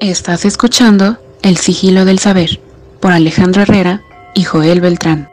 [0.00, 2.58] Estás escuchando El sigilo del saber
[3.00, 4.02] por Alejandro Herrera
[4.34, 5.28] y Joel Beltrán.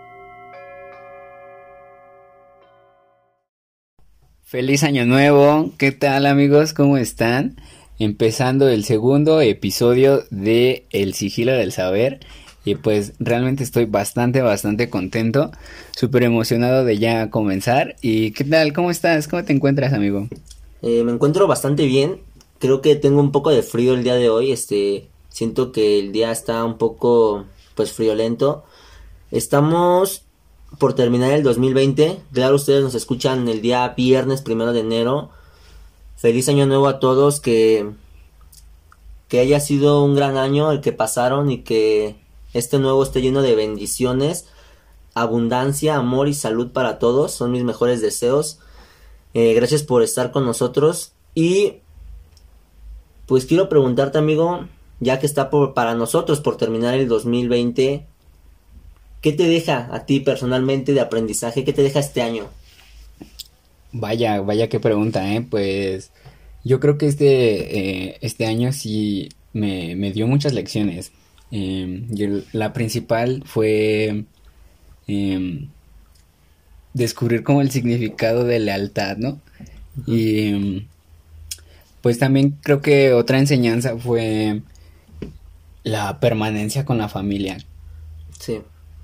[4.44, 6.74] Feliz año nuevo, ¿qué tal amigos?
[6.74, 7.56] ¿Cómo están?
[7.98, 12.20] Empezando el segundo episodio de El sigilo del saber
[12.66, 15.52] y pues realmente estoy bastante, bastante contento,
[15.96, 17.96] súper emocionado de ya comenzar.
[18.02, 18.74] ¿Y qué tal?
[18.74, 19.30] ¿Cómo estás?
[19.30, 20.28] ¿Cómo te encuentras amigo?
[20.82, 22.20] Eh, me encuentro bastante bien,
[22.60, 26.12] creo que tengo un poco de frío el día de hoy, este, siento que el
[26.12, 28.64] día está un poco, pues, friolento.
[29.32, 30.24] Estamos
[30.80, 35.30] por terminar el 2020, claro, ustedes nos escuchan el día viernes primero de enero.
[36.18, 37.92] Feliz año nuevo a todos, que,
[39.28, 42.16] que haya sido un gran año el que pasaron y que
[42.54, 44.46] este nuevo esté lleno de bendiciones,
[45.14, 48.60] abundancia, amor y salud para todos, son mis mejores deseos.
[49.34, 51.82] Eh, gracias por estar con nosotros y
[53.28, 54.68] pues quiero preguntarte, amigo,
[55.00, 58.06] ya que está por, para nosotros por terminar el 2020,
[59.22, 61.64] ¿qué te deja a ti personalmente de aprendizaje?
[61.64, 62.46] ¿Qué te deja este año?
[63.92, 65.42] Vaya, vaya qué pregunta, ¿eh?
[65.42, 66.12] Pues
[66.64, 71.12] yo creo que este, eh, este año sí me, dio muchas lecciones.
[71.52, 72.08] Em,
[72.54, 74.26] la principal fue
[75.08, 75.70] em,
[76.94, 79.40] descubrir como el significado de lealtad, ¿no?
[80.06, 80.88] Y em,
[82.08, 84.62] pues también creo que otra enseñanza fue
[85.84, 87.58] la permanencia con la familia.
[88.40, 88.62] Sí.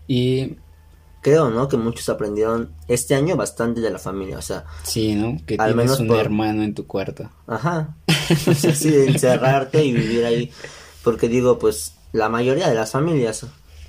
[0.08, 0.56] Y
[1.20, 1.68] creo, ¿no?
[1.68, 4.64] Que muchos aprendieron este año bastante de la familia, o sea.
[4.84, 5.38] Sí, ¿no?
[5.46, 7.30] Que al tienes menos un hermano en tu cuarto.
[7.46, 7.94] Ajá.
[8.48, 10.50] O sea, sí, encerrarte y vivir ahí.
[11.04, 13.46] Porque digo, pues, la mayoría de las familias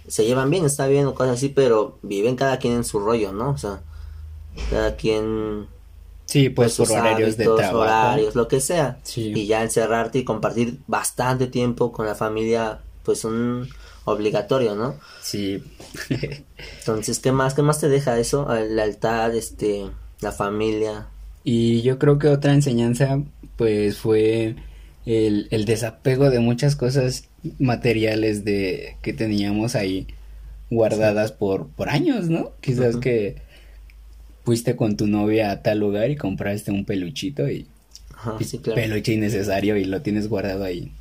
[0.08, 3.32] se llevan bien, está bien o cosas así, pero viven cada quien en su rollo,
[3.32, 3.50] ¿no?
[3.50, 3.80] O sea,
[4.70, 5.69] cada quien
[6.34, 7.78] Sí, pues, por horarios de trabajo.
[7.78, 8.99] horarios, lo que sea.
[9.15, 13.69] Y ya encerrarte y compartir bastante tiempo con la familia, pues un
[14.05, 14.97] obligatorio, ¿no?
[15.22, 15.62] Sí.
[16.81, 17.55] Entonces, ¿qué más?
[17.55, 18.53] ¿Qué más te deja eso?
[18.53, 19.84] El altar, este,
[20.22, 21.06] la familia.
[21.45, 23.22] Y yo creo que otra enseñanza,
[23.55, 24.56] pues, fue
[25.06, 27.28] el, el desapego de muchas cosas
[27.61, 30.09] materiales de que teníamos ahí
[30.69, 32.51] guardadas por, por años, ¿no?
[32.61, 33.37] Quizás que
[34.44, 37.66] fuiste con tu novia a tal lugar y compraste un peluchito y,
[38.75, 40.93] peluche innecesario y lo tienes guardado ahí.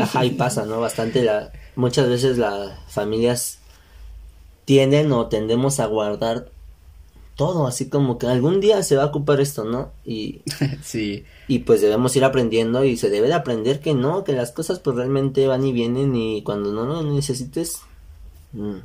[0.00, 0.80] Ajá, y pasa, ¿no?
[0.80, 3.58] Bastante la, muchas veces las familias
[4.64, 6.48] tienden o tendemos a guardar
[7.36, 9.92] todo, así como que algún día se va a ocupar esto, ¿no?
[10.04, 10.42] Y
[10.82, 11.24] sí.
[11.48, 14.78] Y pues debemos ir aprendiendo y se debe de aprender que no, que las cosas
[14.78, 17.80] pues realmente van y vienen y cuando no lo necesites,
[18.52, 18.76] mm,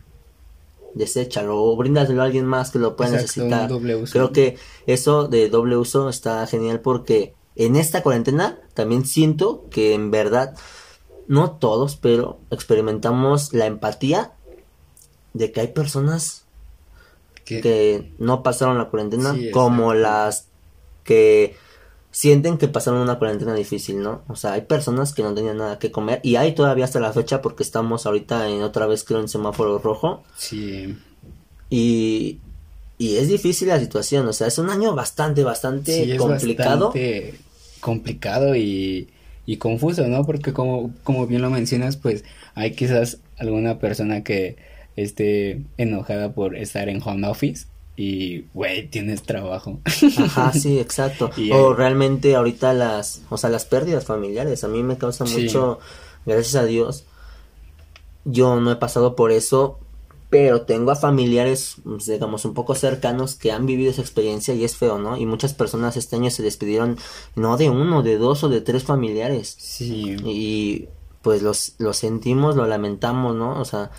[0.96, 3.70] deséchalo o bríndaselo a alguien más que lo pueda necesitar.
[4.12, 4.58] Creo que
[4.88, 10.56] eso de doble uso está genial porque en esta cuarentena también siento que en verdad,
[11.28, 14.34] no todos, pero experimentamos la empatía
[15.34, 16.46] de que hay personas
[17.46, 20.48] que no pasaron la cuarentena como las
[21.04, 21.56] que
[22.16, 24.22] sienten que pasaron una cuarentena difícil, ¿no?
[24.30, 27.12] O sea, hay personas que no tenían nada que comer y hay todavía hasta la
[27.12, 30.24] fecha porque estamos ahorita en otra vez creo en semáforo rojo.
[30.38, 30.96] Sí.
[31.70, 32.40] Y,
[32.98, 36.86] y es difícil la situación, o sea, es un año bastante, bastante complicado.
[36.86, 37.34] Bastante
[37.82, 39.10] complicado y,
[39.46, 40.24] y confuso, ¿no?
[40.24, 44.56] Porque como, como bien lo mencionas, pues hay quizás alguna persona que
[44.96, 49.80] esté enojada por estar en home office y, güey, tienes trabajo.
[50.18, 51.32] Ajá, sí, exacto.
[51.52, 55.80] o realmente ahorita las, o sea, las pérdidas familiares, a mí me causa mucho,
[56.26, 57.06] gracias a Dios,
[58.26, 59.80] yo no he pasado por eso,
[60.30, 64.66] pero tengo a familiares, pues, digamos, un poco cercanos que han vivido esa experiencia y
[64.66, 65.16] es feo, ¿no?
[65.18, 66.98] Y muchas personas este año se despidieron,
[67.36, 69.56] no de uno, de dos o de tres familiares.
[69.58, 70.18] Sí.
[70.26, 70.90] Y
[71.22, 73.60] pues los, lo sentimos, lo lamentamos, ¿no?
[73.60, 73.92] O sea,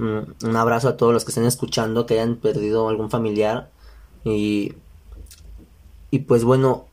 [0.00, 3.70] un abrazo a todos los que estén escuchando que hayan perdido algún familiar.
[4.24, 4.74] Y
[6.10, 6.86] y pues bueno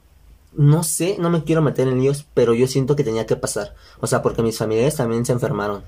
[0.54, 3.76] no sé no me quiero meter en líos pero yo siento que tenía que pasar.
[4.02, 5.84] O sea porque mis familiares también se enfermaron.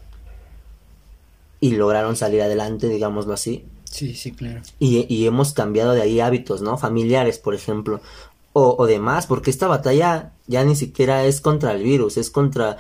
[1.59, 3.65] Y lograron salir adelante digámoslo así.
[3.83, 4.61] Sí sí claro.
[4.79, 7.99] Y, y hemos cambiado de ahí hábitos no familiares por ejemplo.
[8.53, 12.77] O, o demás porque esta batalla ya ni siquiera es contra el virus es contra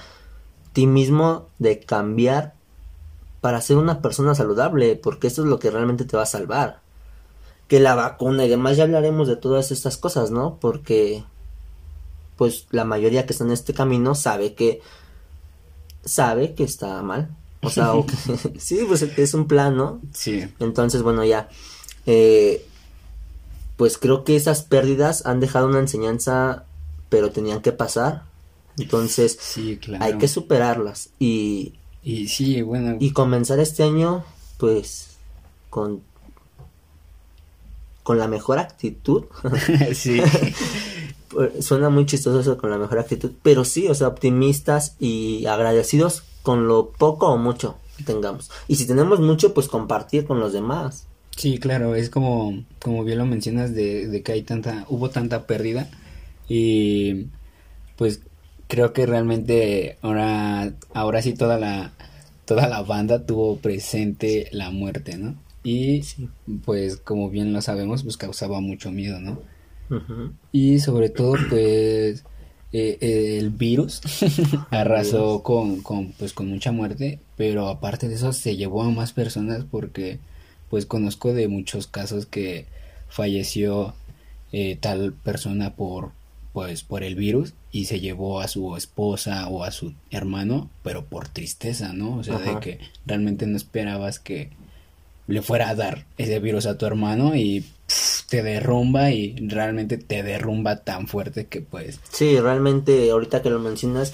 [0.73, 2.53] ti mismo de cambiar
[3.41, 6.81] para ser una persona saludable, porque eso es lo que realmente te va a salvar.
[7.67, 10.57] Que la vacuna y demás, ya hablaremos de todas estas cosas, ¿no?
[10.59, 11.23] Porque,
[12.37, 14.81] pues, la mayoría que está en este camino sabe que,
[16.03, 17.29] sabe que está mal.
[17.61, 17.93] O sea,
[18.57, 20.01] sí, pues es un plan, ¿no?
[20.13, 20.47] Sí.
[20.59, 21.49] Entonces, bueno, ya.
[22.05, 22.65] Eh,
[23.77, 26.65] pues creo que esas pérdidas han dejado una enseñanza,
[27.07, 28.23] pero tenían que pasar.
[28.77, 30.03] Entonces, Sí, claro.
[30.03, 31.75] hay que superarlas y,
[32.09, 34.23] Y sí, bueno, y comenzar este año,
[34.57, 35.17] pues,
[35.69, 36.01] con,
[38.01, 39.25] con la mejor actitud.
[39.93, 40.21] sí.
[41.29, 45.45] Pues, Suena muy chistoso eso con la mejor actitud, pero sí, o sea, optimistas y
[45.45, 48.49] agradecidos con lo poco o mucho que tengamos.
[48.67, 51.05] Y si tenemos mucho, pues compartir con los demás.
[51.37, 55.45] Sí, claro, es como, como bien lo mencionas de, de que hay tanta, hubo tanta
[55.45, 55.87] pérdida
[56.47, 57.27] y
[57.95, 58.21] pues
[58.69, 61.91] creo que realmente ahora, ahora sí toda la,
[62.45, 65.35] toda la banda tuvo presente la muerte, ¿no?
[65.63, 66.03] Y
[66.63, 69.41] pues como bien lo sabemos, pues causaba mucho miedo, ¿no?
[70.51, 72.23] Y sobre todo, pues,
[72.71, 74.01] eh, eh, el virus
[74.69, 79.13] arrasó con, con, pues, con mucha muerte, pero aparte de eso se llevó a más
[79.13, 80.19] personas porque,
[80.69, 82.67] pues, conozco de muchos casos que
[83.07, 83.95] falleció
[84.51, 86.11] eh, tal persona por,
[86.53, 91.05] pues, por el virus y se llevó a su esposa o a su hermano, pero
[91.05, 92.17] por tristeza, ¿no?
[92.17, 94.49] O sea, de que realmente no esperabas que
[95.27, 99.97] le fuera a dar ese virus a tu hermano y pf, te derrumba y realmente
[99.97, 104.13] te derrumba tan fuerte que pues Sí, realmente, ahorita que lo mencionas,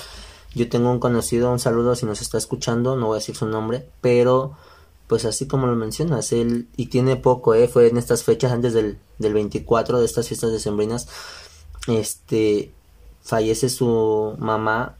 [0.53, 3.45] yo tengo un conocido, un saludo si nos está escuchando, no voy a decir su
[3.45, 4.57] nombre, pero
[5.07, 8.73] pues así como lo mencionas, él, y tiene poco, eh, fue en estas fechas antes
[8.73, 11.07] del, del 24 de estas fiestas decembrinas,
[11.87, 12.71] este,
[13.25, 14.95] fallece su mamá,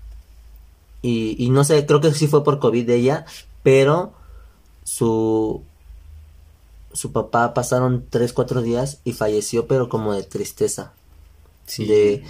[1.02, 3.26] y, y no sé, creo que sí fue por COVID de ella,
[3.64, 4.14] pero
[4.84, 5.62] su,
[6.92, 10.94] su papá pasaron 3, 4 días y falleció, pero como de tristeza
[11.66, 12.24] sí, de,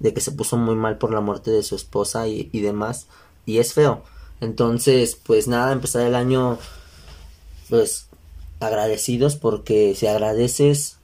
[0.00, 3.06] de que se puso muy mal por la muerte de su esposa y, y demás.
[3.44, 4.02] Y es feo.
[4.40, 6.58] Entonces, pues nada, empezar el año,
[7.68, 8.06] pues
[8.60, 10.96] agradecidos porque si agradeces,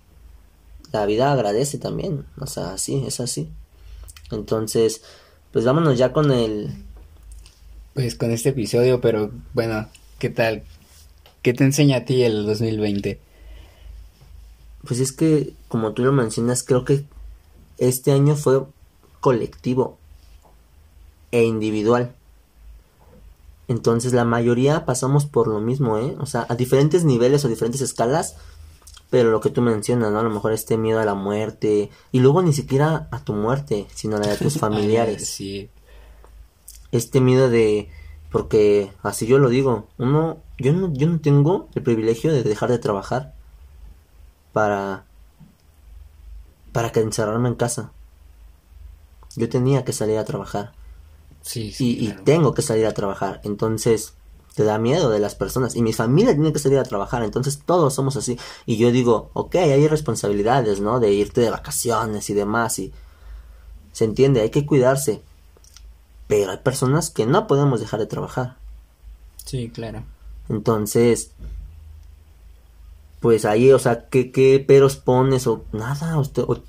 [0.93, 2.27] la vida agradece también.
[2.39, 3.49] O sea, así, es así.
[4.31, 5.03] Entonces,
[5.53, 6.73] pues vámonos ya con el...
[7.95, 9.89] pues con este episodio, pero bueno,
[10.19, 10.63] ¿qué tal?
[11.43, 13.21] ¿Qué te enseña a ti el 2020?
[14.87, 17.05] Pues es que, como tú lo mencionas, creo que
[17.79, 18.63] este año fue
[19.21, 19.99] colectivo
[21.31, 22.15] e individual.
[23.69, 26.15] Entonces la mayoría pasamos por lo mismo, ¿eh?
[26.19, 28.37] O sea, a diferentes niveles o diferentes escalas,
[29.13, 30.21] pero lo que tú mencionas, ¿no?
[30.21, 33.87] A lo mejor este miedo a la muerte, y luego ni siquiera a tu muerte,
[33.95, 35.29] sino a la de tus familiares.
[35.29, 35.71] sí,
[36.93, 37.91] Este miedo de,
[38.31, 42.71] porque así yo lo digo, uno, yo no, yo no tengo el privilegio de dejar
[42.71, 43.35] de trabajar
[44.53, 45.05] para,
[46.73, 47.93] para que encerrarme en casa.
[49.37, 50.73] Yo tenía que salir a trabajar
[51.43, 52.23] sí, y, sí, y claro.
[52.25, 53.41] tengo que salir a trabajar.
[53.45, 54.15] Entonces,
[54.55, 55.75] te da miedo de las personas.
[55.77, 57.23] Y mi familia tiene que salir a trabajar.
[57.23, 58.39] Entonces, todos somos así.
[58.67, 61.01] Y yo digo, ok, hay responsabilidades, ¿no?
[61.01, 62.79] De irte de vacaciones y demás.
[62.79, 62.93] Y
[63.93, 65.23] se entiende, hay que cuidarse.
[66.29, 68.57] Pero hay personas que no podemos dejar de trabajar.
[69.45, 70.03] Sí, claro.
[70.49, 71.31] Entonces,
[73.21, 75.47] pues ahí, o sea, ¿qué, qué peros pones?
[75.47, 76.63] O nada, o te, o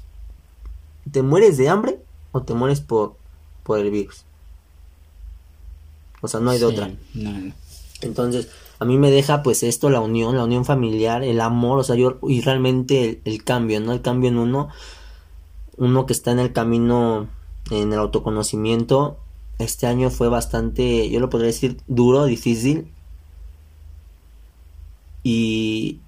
[1.11, 1.99] te mueres de hambre
[2.31, 3.15] o te mueres por,
[3.63, 4.23] por el virus.
[6.21, 6.87] O sea, no hay de Sí, otra.
[7.15, 7.53] no, no.
[8.03, 11.83] Entonces, a mí me deja pues esto, la unión, la unión familiar, el amor, o
[11.83, 13.93] sea, yo, y realmente el, cambio, ¿no?
[13.93, 14.69] El cambio en uno,
[15.77, 17.27] uno que está en el camino,
[17.71, 19.17] en el autoconocimiento,
[19.57, 22.91] este año fue bastante, yo lo podría decir, duro, difícil,
[25.23, 26.01] y,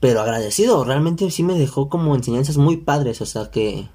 [0.00, 3.88] pero agradecido, realmente sí me dejó como enseñanzas muy padres, o sea, que,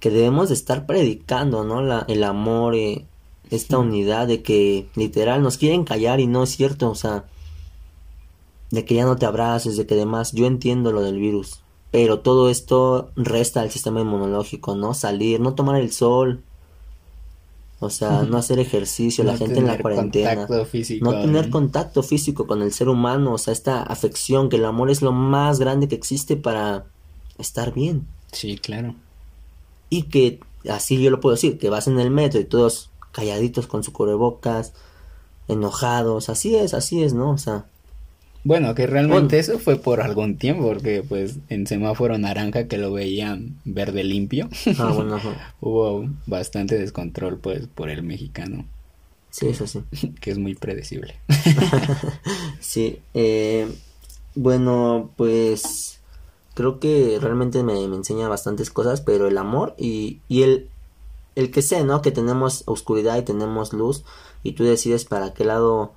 [0.00, 1.82] que debemos de estar predicando, ¿no?
[1.82, 3.04] La, el amor, eh,
[3.50, 7.24] esta unidad de que literal nos quieren callar y no es cierto, o sea,
[8.70, 11.60] de que ya no te abraces, de que demás, yo entiendo lo del virus,
[11.90, 14.94] pero todo esto resta al sistema inmunológico, ¿no?
[14.94, 16.42] Salir, no tomar el sol,
[17.78, 22.46] o sea, no hacer ejercicio, la gente en la cuarentena, físico, no tener contacto físico
[22.46, 25.86] con el ser humano, o sea, esta afección, que el amor es lo más grande
[25.86, 26.86] que existe para
[27.38, 28.94] estar bien Sí, claro.
[29.90, 33.66] y que así yo lo puedo decir, que vas en el metro y todos calladitos
[33.66, 34.72] con su cubrebocas,
[35.48, 37.30] enojados, así es, así es, ¿no?
[37.32, 37.64] O sea,
[38.44, 39.54] Bueno, que realmente Bueno.
[39.54, 44.48] eso fue por algún tiempo, porque pues en semáforo naranja que lo veían verde limpio,
[44.78, 45.40] ah, bueno, ajá.
[45.60, 48.64] hubo bastante descontrol pues por el mexicano,
[49.30, 49.82] sí, eso sí.
[50.20, 51.16] que es muy predecible.
[52.60, 53.66] Sí, eh,
[54.34, 56.00] bueno, pues
[56.54, 60.68] creo que realmente me, me enseña bastantes cosas, pero el amor y, y el,
[61.36, 62.02] el que sé, ¿no?
[62.02, 64.04] Que tenemos oscuridad y tenemos luz
[64.42, 65.92] y tú decides para qué lado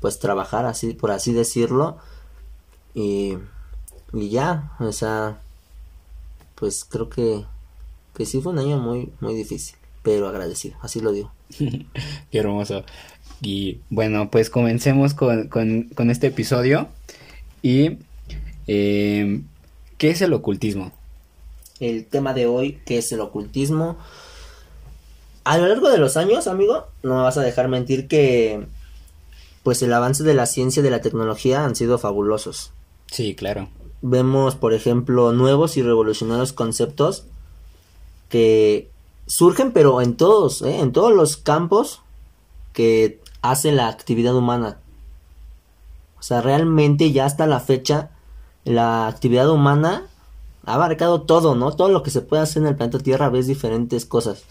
[0.00, 1.96] pues trabajar así, por así decirlo.
[2.94, 3.38] Y,
[4.12, 5.40] y ya, o sea,
[6.54, 7.44] pues creo que,
[8.14, 9.76] que sí fue un año muy, muy difícil.
[10.02, 11.32] pero agradecido, así lo digo.
[11.58, 12.84] Qué hermoso.
[13.40, 16.88] Y bueno, pues comencemos con, con, con este episodio.
[17.62, 17.98] Y,
[18.66, 19.40] eh,
[19.98, 20.92] ¿qué es el ocultismo?
[21.80, 23.98] El tema de hoy, que es el ocultismo.
[25.44, 28.66] A lo largo de los años, amigo, no me vas a dejar mentir que
[29.62, 32.72] pues el avance de la ciencia y de la tecnología han sido fabulosos.
[33.06, 33.68] Sí, claro.
[34.00, 37.24] Vemos, por ejemplo, nuevos y revolucionarios conceptos
[38.28, 38.90] que
[39.26, 40.80] surgen, pero en todos, ¿eh?
[40.80, 42.00] en todos los campos
[42.72, 44.78] que hace la actividad humana.
[46.18, 48.10] O sea, realmente ya hasta la fecha,
[48.64, 50.04] la actividad humana
[50.64, 51.72] ha abarcado todo, ¿no?
[51.72, 54.44] Todo lo que se puede hacer en el planeta Tierra ves diferentes cosas.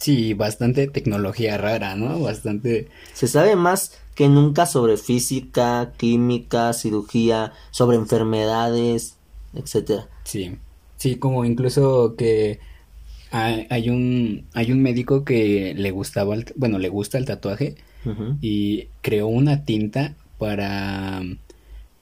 [0.00, 2.18] Sí, bastante tecnología rara, ¿no?
[2.20, 2.88] Bastante...
[3.12, 9.18] Se sabe más que nunca sobre física, química, cirugía, sobre enfermedades,
[9.52, 10.08] etcétera.
[10.24, 10.56] Sí,
[10.96, 12.60] sí, como incluso que
[13.30, 17.76] hay, hay un hay un médico que le gustaba, el, bueno, le gusta el tatuaje
[18.40, 21.22] y creó una tinta para,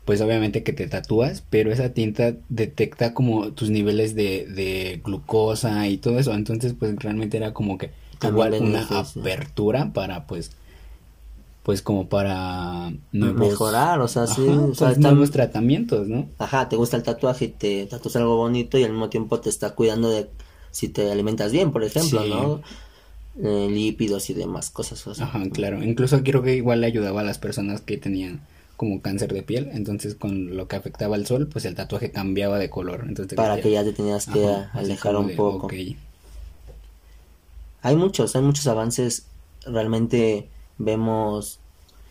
[0.09, 5.87] pues obviamente que te tatúas, pero esa tinta detecta como tus niveles de, de glucosa
[5.87, 7.91] y todo eso, entonces pues realmente era como que
[8.27, 10.51] igual una apertura para pues,
[11.63, 16.09] pues como para nuevos, Mejorar, o sea, sí, Ajá, o sea, pues, están- nuevos tratamientos,
[16.09, 16.27] ¿no?
[16.39, 19.51] Ajá, te gusta el tatuaje y te tatúas algo bonito y al mismo tiempo te
[19.51, 20.27] está cuidando de
[20.71, 22.31] si te alimentas bien, por ejemplo, Sí.
[22.31, 22.63] ¿no?
[23.45, 25.07] Eh, lípidos y demás cosas.
[25.07, 25.27] o sea.
[25.27, 25.85] Ajá, claro.
[25.85, 28.41] Incluso creo que igual le ayudaba a las personas que tenían
[28.79, 32.59] como cáncer de piel, entonces con lo que afectaba el sol, pues el tatuaje cambiaba
[32.59, 35.67] de color, entonces Para decía- que ya te tenías que Ajá, alejar un de, poco.
[35.67, 35.75] ok.
[37.83, 39.27] Hay muchos, hay muchos avances.
[39.67, 41.61] Realmente vemos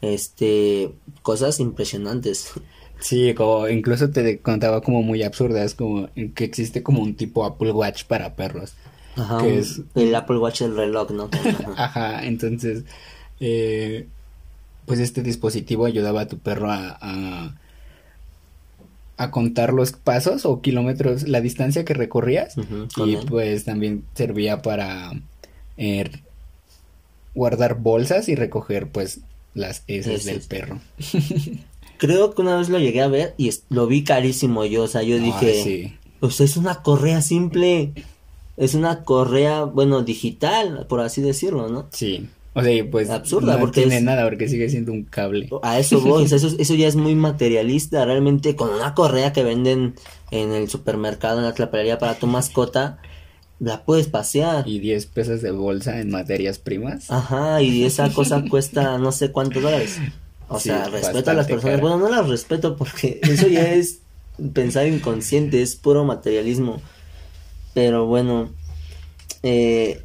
[0.02, 0.92] este
[1.24, 2.52] cosas impresionantes.
[3.00, 7.72] Sí, como incluso te contaba como muy absurdas, como que existe como un tipo Apple
[7.72, 8.74] Watch para perros.
[9.16, 11.30] Ajá, Que un- es- el Apple Watch el reloj, ¿no?
[11.78, 12.84] Ajá, entonces,
[13.40, 14.08] eh,
[14.88, 17.56] pues este dispositivo ayudaba a tu perro a, a,
[19.18, 22.56] a contar los pasos o kilómetros, la distancia que recorrías.
[23.06, 25.12] Y pues también servía para
[25.78, 26.10] eh,
[27.36, 29.20] guardar bolsas y recoger pues
[29.54, 30.80] las heces del perro.
[31.98, 35.02] Creo que una vez lo llegué a ver y lo vi carísimo yo, o sea,
[35.02, 35.98] yo Ah, dije, sí.
[36.20, 37.92] o sea, es una correa simple,
[38.56, 41.88] es una correa, bueno, digital, por así decirlo, ¿no?
[41.92, 42.30] Sí.
[42.60, 45.48] O sea, pues Absurda, no porque tiene es- nada porque sigue siendo un cable.
[45.62, 49.32] A eso voy, o sea, eso, eso ya es muy materialista, realmente con una correa
[49.34, 49.94] que venden
[50.32, 52.98] en el supermercado, en la papelería para tu mascota,
[53.60, 54.68] la puedes pasear.
[54.68, 57.12] Y 10 pesos de bolsa en materias primas.
[57.12, 60.00] Ajá, y esa cosa cuesta no sé cuántos dólares.
[60.50, 61.76] O Sí, sea, respeto a las personas.
[61.76, 61.82] cara.
[61.82, 64.00] Bueno, no las respeto porque eso ya es
[64.54, 66.82] pensar inconsciente, es puro materialismo.
[67.74, 68.50] Pero bueno,
[69.44, 70.02] eh,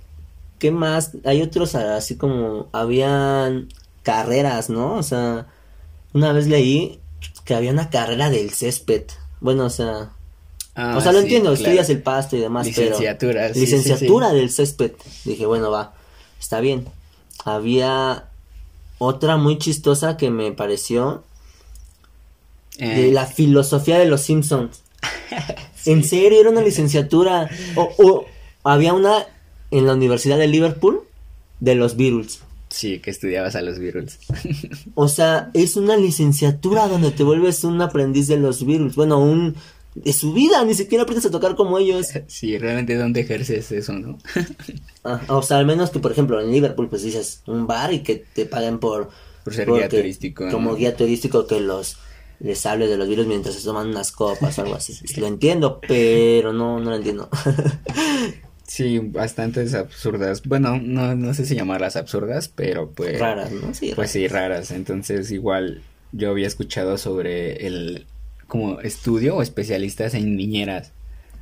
[0.62, 1.10] ¿qué más?
[1.24, 3.66] Hay otros así como habían
[4.04, 4.94] carreras, ¿no?
[4.94, 5.48] O sea,
[6.12, 7.00] una vez leí
[7.44, 9.02] que había una carrera del césped.
[9.40, 10.10] Bueno, o sea,
[10.76, 11.62] Ah, o sea, lo sí, entiendo, claro.
[11.64, 14.92] estudias el pasto y demás, Licenciatura, pero sí, licenciatura sí, del césped.
[15.24, 15.94] Dije, bueno, va,
[16.40, 16.86] está bien.
[17.44, 18.28] Había
[18.98, 21.24] otra muy chistosa que me pareció
[22.78, 24.82] Eh, de la filosofía de los Simpsons.
[25.84, 27.50] En serio, era una licenciatura.
[27.74, 28.24] O, o
[28.62, 29.26] había una
[29.72, 31.00] en la Universidad de Liverpool
[31.58, 32.40] de los Beatles.
[32.68, 34.18] Sí, que estudiabas a los Beatles.
[34.94, 38.94] O sea, es una licenciatura donde te vuelves un aprendiz de los Beatles.
[38.94, 39.56] Bueno, un
[39.94, 42.08] de su vida, ni siquiera aprendes a tocar como ellos.
[42.26, 44.18] sí, realmente dónde ejerces eso, ¿no?
[45.04, 48.00] Ah, o sea, al menos que, por ejemplo, en Liverpool, pues dices un bar y
[48.04, 49.10] que te paguen por...
[49.42, 51.96] Por ser guía porque- turístico, Como guía turístico que los
[52.38, 54.94] les hable de los virus mientras se toman unas copas o algo así.
[55.20, 57.28] Lo entiendo, pero no, no lo entiendo.
[58.66, 60.42] Sí, bastantes absurdas.
[60.44, 63.18] Bueno, no, no sé si llamarlas absurdas, pero pues...
[63.18, 63.74] Raras, ¿no?
[63.74, 64.10] Sí, Pues raras.
[64.10, 64.70] sí, raras.
[64.70, 68.06] Entonces igual yo había escuchado sobre el
[68.46, 70.92] como estudio o especialistas en niñeras.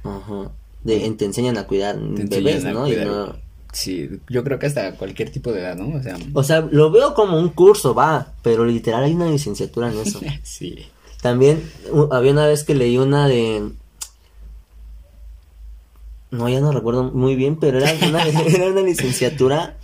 [0.04, 0.52] Ajá.
[0.84, 2.88] De, te enseñan a cuidar Te bebés, a ¿no?
[2.88, 3.36] Y no-
[3.72, 5.96] Sí, yo creo que hasta cualquier tipo de edad, ¿no?
[5.96, 9.92] O sea, O sea, lo veo como un curso, va, pero literal hay una licenciatura
[9.92, 10.20] en eso.
[10.42, 10.86] sí.
[11.22, 11.62] También
[12.10, 13.70] había una vez que leí una de...
[16.30, 19.76] No, ya no recuerdo muy bien, pero era una, era una licenciatura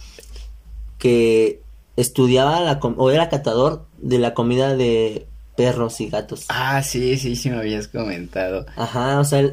[0.99, 1.61] que
[1.97, 5.27] estudiaba la com- o era catador de la comida de
[5.57, 6.45] perros y gatos.
[6.49, 8.67] Ah, sí, sí, sí me habías comentado.
[8.77, 9.49] Ajá, o sea,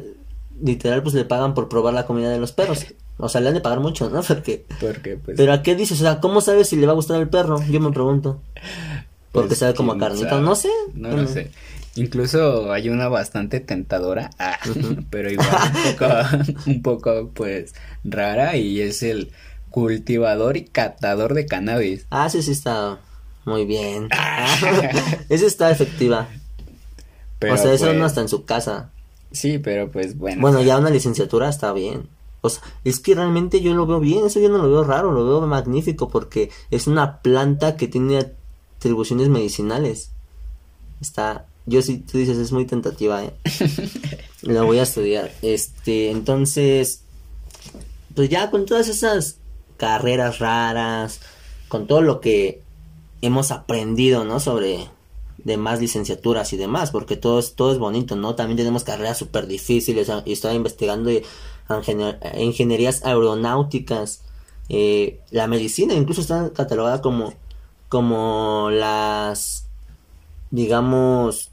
[0.62, 2.86] literal pues le pagan por probar la comida de los perros.
[3.16, 4.22] O sea, le han de pagar mucho, ¿no?
[4.28, 4.64] Porque...
[4.80, 5.36] Porque pues...
[5.36, 5.98] Pero ¿a qué dices?
[6.00, 7.62] O sea, ¿cómo sabes si le va a gustar el perro?
[7.70, 8.40] Yo me pregunto.
[9.32, 10.68] Porque pues, sabe como a carnita, no sé.
[10.94, 11.50] No lo sé.
[11.96, 14.58] Incluso hay una bastante tentadora, ah,
[15.10, 16.06] pero igual un poco,
[16.66, 19.30] un poco pues rara y es el
[19.70, 22.06] cultivador y catador de cannabis.
[22.10, 22.98] Ah, sí, sí está
[23.44, 24.08] muy bien.
[25.28, 26.28] Esa está efectiva.
[27.40, 28.90] o sea, eso no pues está en su casa.
[29.32, 30.40] Sí, pero pues bueno.
[30.40, 32.08] Bueno, ya una licenciatura está bien.
[32.40, 35.12] O sea, es que realmente yo lo veo bien, eso yo no lo veo raro,
[35.12, 38.32] lo veo magnífico porque es una planta que tiene
[38.76, 40.10] atribuciones medicinales.
[41.00, 43.34] Está, yo sí, tú dices, es muy tentativa, ¿eh?
[44.42, 45.32] lo voy a estudiar.
[45.42, 47.02] Este, entonces,
[48.14, 49.38] pues ya con todas esas
[49.76, 51.20] carreras raras,
[51.68, 52.62] con todo lo que
[53.22, 54.40] hemos aprendido, ¿no?
[54.40, 54.88] Sobre
[55.38, 58.34] demás licenciaturas y demás, porque todo es, todo es bonito, ¿no?
[58.34, 61.10] También tenemos carreras súper difíciles, y estaba investigando
[62.38, 64.22] ingenierías aeronáuticas,
[64.68, 67.34] eh, la medicina incluso está catalogada como,
[67.88, 69.66] como las,
[70.50, 71.50] digamos,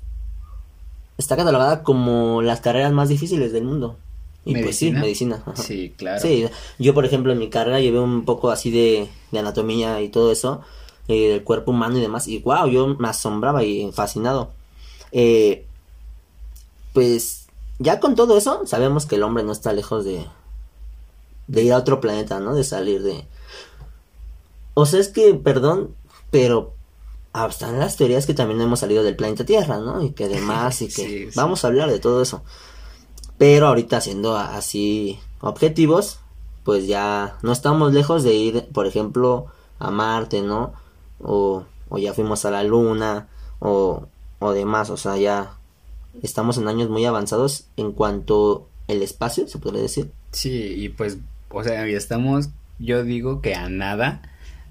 [1.21, 3.97] está catalogada como las carreras más difíciles del mundo.
[4.43, 5.43] Y pues sí, medicina.
[5.53, 6.19] Sí, claro.
[6.19, 6.47] Sí,
[6.79, 10.31] yo por ejemplo en mi carrera llevé un poco así de, de anatomía y todo
[10.31, 10.61] eso,
[11.07, 14.49] eh, del cuerpo humano y demás, y wow, yo me asombraba y fascinado.
[15.11, 15.65] Eh,
[16.93, 17.45] pues
[17.77, 20.25] ya con todo eso, sabemos que el hombre no está lejos de,
[21.47, 22.55] de ir a otro planeta, ¿no?
[22.55, 23.25] De salir de...
[24.73, 25.93] O sea, es que, perdón,
[26.31, 26.73] pero
[27.33, 30.03] ah, están las teorías que también hemos salido del planeta Tierra, ¿no?
[30.03, 32.43] Y que demás, y que vamos a hablar de todo eso.
[33.37, 36.19] Pero ahorita siendo así objetivos,
[36.63, 39.47] pues ya no estamos lejos de ir, por ejemplo,
[39.79, 40.73] a Marte, ¿no?
[41.19, 43.27] O, o ya fuimos a la Luna,
[43.59, 44.07] o,
[44.39, 45.57] o demás, o sea, ya
[46.21, 50.11] estamos en años muy avanzados en cuanto el espacio, se podría decir.
[50.31, 51.17] Sí, y pues,
[51.49, 54.21] o sea, estamos, yo digo que a nada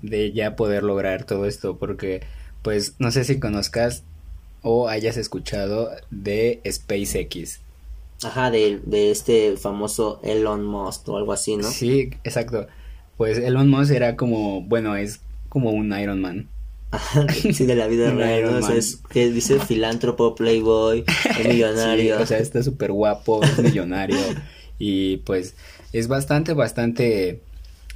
[0.03, 2.23] de ya poder lograr todo esto, porque,
[2.63, 4.05] pues, no sé si conozcas
[4.63, 7.61] o hayas escuchado de SpaceX.
[8.23, 11.71] Ajá, de, de este famoso Elon Musk o algo así, ¿no?
[11.71, 12.67] Sí, exacto.
[13.17, 16.49] Pues Elon Musk era como, bueno, es como un Iron Man.
[17.53, 18.69] sí, de la vida real, ¿no?
[18.69, 21.05] es que dice filántropo, playboy,
[21.47, 22.19] millonario.
[22.21, 24.19] o sea, está súper guapo, es millonario.
[24.79, 25.55] y pues
[25.93, 27.43] es bastante, bastante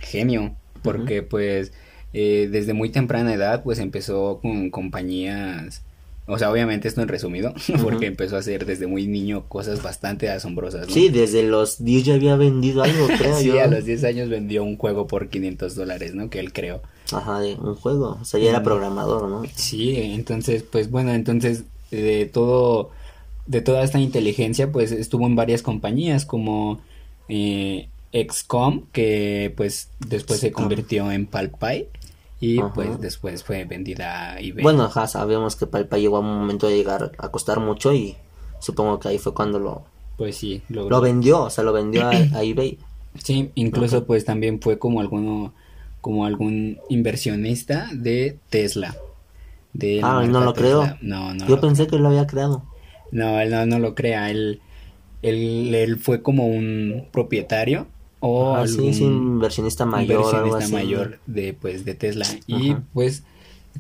[0.01, 0.55] genio.
[0.83, 1.73] Porque pues
[2.15, 5.83] eh, desde muy temprana edad pues empezó con compañías
[6.27, 10.31] o sea, obviamente esto en resumido, porque empezó a hacer desde muy niño cosas bastante
[10.31, 10.87] asombrosas.
[10.89, 14.65] Sí, desde los 10 ya había vendido algo, creo sí, a los 10 años vendió
[14.65, 16.31] un juego por 500 dólares, ¿no?
[16.31, 16.81] Que él creó.
[17.13, 19.43] Ajá, un juego, o sea, ya era programador, ¿no?
[19.55, 22.91] Sí, entonces, pues bueno, entonces de todo,
[23.47, 26.81] de toda esta inteligencia, pues estuvo en varias compañías como
[27.29, 31.89] eh, XCOM, que pues después se convirtió en Palpay
[32.41, 34.63] y pues después fue vendida a eBay.
[34.63, 38.17] Bueno, ajá, sabemos que Palpa llegó a un momento de llegar a costar mucho y
[38.61, 39.85] supongo que ahí fue cuando lo...
[40.17, 42.79] Pues sí, lo vendió, o sea, lo vendió a, eBay.
[43.19, 45.55] Sí, incluso pues también fue como alguno,
[46.01, 48.97] como algún inversionista de Tesla.
[49.73, 50.97] De ah, no lo creo.
[51.01, 51.47] No, no.
[51.49, 52.65] Yo pensé que lo había creado.
[53.11, 54.61] No, él no, no lo crea, él,
[55.23, 57.89] él, él fue como un propietario
[58.27, 62.27] o algún inversionista mayor mayor de pues de Tesla.
[62.47, 63.23] Y pues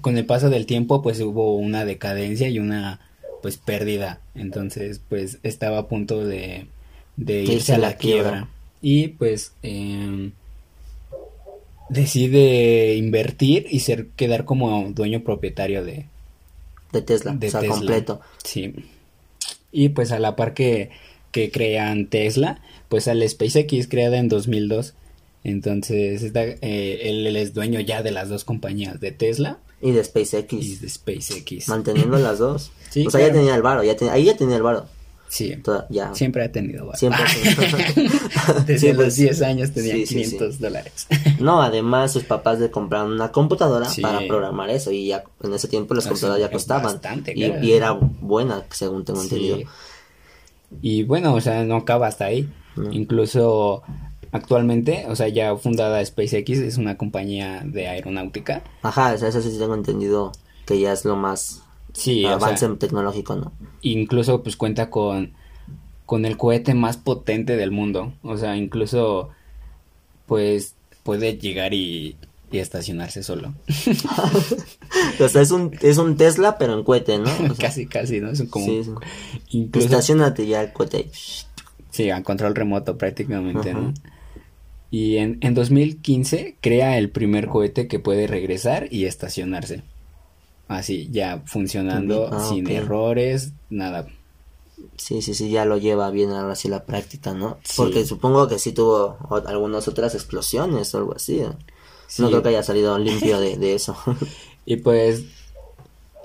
[0.03, 3.01] con el paso del tiempo pues hubo una decadencia y una
[3.41, 4.21] pues pérdida.
[4.35, 6.67] Entonces pues estaba a punto de,
[7.17, 8.49] de irse a la, quiebra.
[8.83, 10.33] y pues em,
[11.89, 16.05] decide invertir y ser quedar como dueño propietario de
[16.93, 18.21] de Tesla de o sea, completo.
[18.45, 18.75] Sí.
[19.73, 20.91] Y pues a la par que
[21.35, 24.95] que crean Tesla, pues al SpaceX creada en 2002.
[25.43, 30.05] Entonces, está, eh, él, es dueño ya de las dos compañías, de Tesla y de
[30.05, 30.53] SpaceX.
[30.53, 31.69] Y de SpaceX.
[31.69, 32.71] Manteniendo las dos.
[32.95, 34.87] Sí, o sea, ya tenía el varo, ya ahí ya tenía el varo.
[35.27, 35.53] Sí,
[35.91, 36.15] ya.
[36.15, 36.97] siempre ha tenido varo.
[36.97, 37.25] Siempre.
[38.67, 41.09] Desde los 10 años tenía 500 dólares.
[41.41, 45.67] no, además sus papás le compraron una computadora para programar eso y ya en ese
[45.67, 47.01] tiempo las computadoras ya costaban.
[47.35, 49.59] y, y, era buena, según tengo entendido.
[50.83, 52.49] Y bueno, o sea, no acaba hasta ahí.
[52.91, 53.83] Incluso
[54.33, 58.65] actualmente, o sea, ya fundada SpaceX, es una compañía de aeronáutica.
[58.83, 60.33] Ajá, o sea, eso sí tengo entendido
[60.67, 63.53] que ya es lo más sí, avance tecnológico, ¿no?
[63.83, 65.33] Incluso pues cuenta con,
[66.05, 68.13] con el cohete más potente del mundo.
[68.23, 69.31] O sea, incluso
[70.27, 72.17] pues puede llegar y
[72.51, 73.55] y estacionarse solo.
[75.21, 77.31] o sea, es un, es un Tesla, pero en cohete, ¿no?
[77.59, 78.31] casi, casi, ¿no?
[78.31, 78.65] Es como...
[78.65, 78.83] Sí,
[79.51, 79.87] Incluso...
[79.87, 81.11] Estacionate ya el cohete.
[81.91, 83.93] Sí, a control remoto prácticamente, ¿no?
[84.91, 89.83] Y en, en 2015 crea el primer cohete que puede regresar y estacionarse.
[90.69, 94.07] así, ya funcionando Ah, sin errores, nada.
[94.97, 97.59] Sí, sí, sí, ya lo lleva bien ahora sí la práctica, ¿no?
[97.65, 97.75] Sí.
[97.77, 101.41] Porque supongo que sí tuvo algunas otras explosiones o algo así.
[101.41, 101.49] ¿eh?
[102.07, 102.23] Sí.
[102.23, 103.97] No creo que haya salido limpio de, de eso.
[104.67, 105.25] Y pues,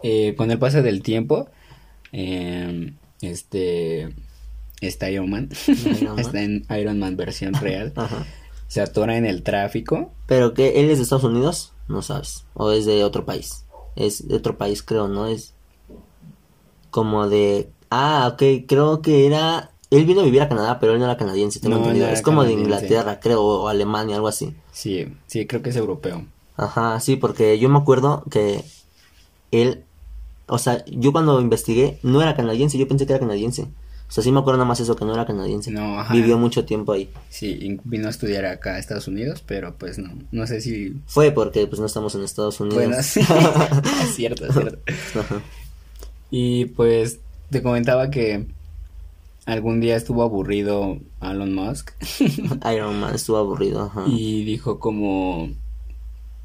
[0.02, 1.50] eh, con el paso del tiempo,
[2.14, 4.14] eh, este,
[4.80, 6.20] está Iron Man, Iron Man.
[6.20, 8.26] está en Iron Man versión real, Ajá.
[8.70, 12.46] se atora en el tráfico, Pero que él es de Estados Unidos, no sabes.
[12.54, 13.66] O es de otro país.
[13.98, 15.28] Es de otro país, creo, ¿no?
[15.28, 15.54] Es
[16.90, 17.70] como de...
[17.90, 19.72] Ah, ok, creo que era...
[19.92, 22.08] Él vino a vivir a Canadá, pero él no era canadiense, tengo No, entendido.
[22.08, 22.54] no es como de.
[22.54, 24.54] Inglaterra, creo, o Alemania, algo así.
[24.72, 26.26] sí, sí, creo que es europeo.
[26.58, 28.64] Ajá, sí, porque yo me acuerdo que
[29.52, 29.84] él,
[30.48, 33.64] o sea, yo cuando investigué no era canadiense, yo pensé que era canadiense.
[33.64, 35.70] O sea, sí me acuerdo nada más eso, que no era canadiense.
[35.72, 36.14] No, ajá.
[36.14, 37.10] Vivió mucho tiempo ahí.
[37.30, 40.96] Sí, vino a estudiar acá a Estados Unidos, pero pues no, no sé si...
[41.06, 42.78] Fue porque pues no estamos en Estados Unidos.
[42.84, 44.80] Bueno, sí, es cierto, es cierto.
[45.20, 45.42] Ajá.
[46.32, 47.20] Y pues
[47.52, 48.48] te comentaba que
[49.50, 51.92] algún día estuvo aburrido Elon Musk
[52.74, 53.84] Iron Man estuvo aburrido.
[53.84, 54.06] Ajá.
[54.08, 55.50] y dijo como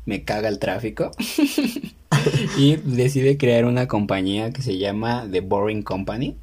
[0.07, 1.11] me caga el tráfico
[2.59, 6.37] y decide crear una compañía que se llama The Boring Company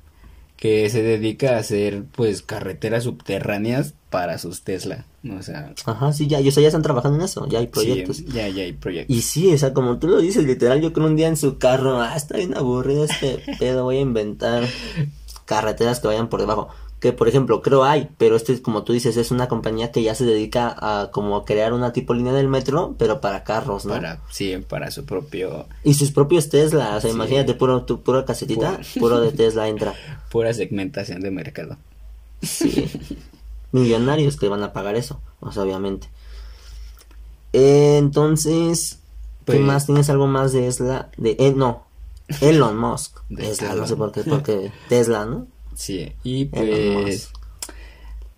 [0.61, 6.27] que se dedica a hacer pues carreteras subterráneas para sus Tesla, o sea, Ajá, sí,
[6.27, 8.25] ya, o sea, ya están trabajando en eso, ya hay sí, proyectos.
[8.25, 9.15] ya ya hay proyectos.
[9.15, 11.57] Y sí, o sea, como tú lo dices, literal, yo creo un día en su
[11.57, 14.63] carro, ah, está bien aburrido este pedo, voy a inventar
[15.45, 16.69] carreteras que vayan por debajo.
[16.99, 20.13] Que, por ejemplo, creo hay, pero este, como tú dices, es una compañía que ya
[20.13, 23.93] se dedica a como crear una tipo línea del metro, pero para carros, ¿no?
[23.95, 27.15] Para, sí, para su propio, Y sus propios Tesla, o sea, Sí.
[27.15, 29.95] imagínate, puro, tu, pura casetita, puro de Tesla entra.
[30.29, 31.77] pura segmentación de mercado.
[32.43, 32.87] Sí.
[33.71, 36.07] Millonarios que van a pagar eso, o sea, obviamente.
[37.53, 38.99] Eh, entonces,
[39.45, 39.85] ¿qué Pues- más?
[39.87, 41.09] ¿Tienes algo más de Tesla?
[41.17, 41.85] De, eh, no,
[42.41, 43.19] Elon Musk.
[43.29, 45.47] De Tesla, no sé por qué, porque Tesla, ¿no?
[45.75, 47.31] Sí, y pues,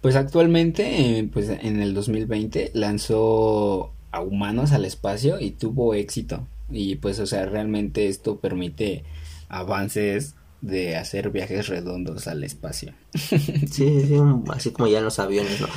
[0.02, 6.48] pues actualmente, eh, pues en el 2020 lanzó a humanos al espacio y tuvo éxito.
[6.70, 9.04] Y pues, o sea, realmente esto permite
[9.50, 12.94] avances de hacer viajes redondos al espacio.
[13.14, 13.68] Sí,
[14.08, 14.16] sí,
[14.50, 15.68] así como ya en los aviones, ¿no?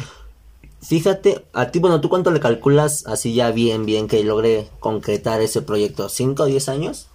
[0.83, 5.41] Fíjate, a ti, bueno, ¿tú cuánto le calculas así ya bien, bien que logre concretar
[5.41, 6.09] ese proyecto?
[6.09, 7.09] ¿Cinco o diez años?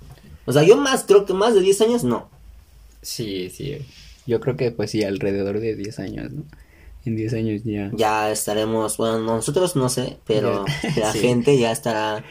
[0.45, 2.29] O sea, yo más, creo que más de 10 años no.
[3.01, 3.77] Sí, sí.
[4.27, 6.43] Yo creo que pues sí, alrededor de 10 años, ¿no?
[7.05, 7.89] En 10 años ya.
[7.93, 10.65] ya estaremos, bueno, nosotros no sé, pero
[10.97, 11.19] la sí.
[11.19, 12.23] gente ya estará,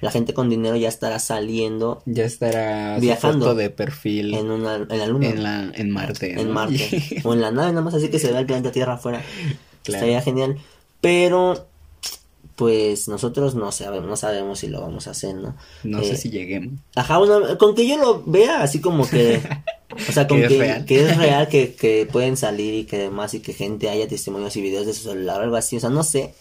[0.00, 4.76] la gente con dinero ya estará saliendo Ya estará Viajando foto de perfil en una,
[4.76, 6.50] en la luna, en la en Marte, en.
[6.50, 9.22] Marte, o en la nave, nada más así que se vea el planeta Tierra afuera,
[9.82, 9.98] Claro.
[9.98, 10.56] estaría genial,
[11.02, 11.66] pero,
[12.56, 15.56] pues, nosotros no sabemos, no sabemos si lo vamos a hacer, ¿no?
[15.82, 16.80] No Eh, sé si lleguemos.
[16.94, 17.18] Ajá,
[17.58, 19.40] con que yo lo vea así como que,
[20.08, 20.84] o sea, con Que que, es real.
[20.84, 24.54] que es real, que, que pueden salir y que demás y que gente haya testimonios
[24.56, 26.34] y videos de su celular o algo así, o sea, no sé.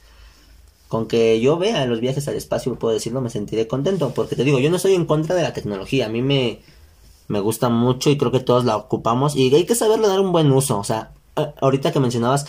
[0.87, 4.43] Con que yo vea los viajes al espacio, puedo decirlo, me sentiré contento, porque te
[4.43, 6.59] digo, yo no soy en contra de la tecnología, a mí me,
[7.27, 10.31] me gusta mucho y creo que todos la ocupamos y hay que saberle dar un
[10.31, 11.11] buen uso, o sea,
[11.61, 12.45] ahorita que mencionabas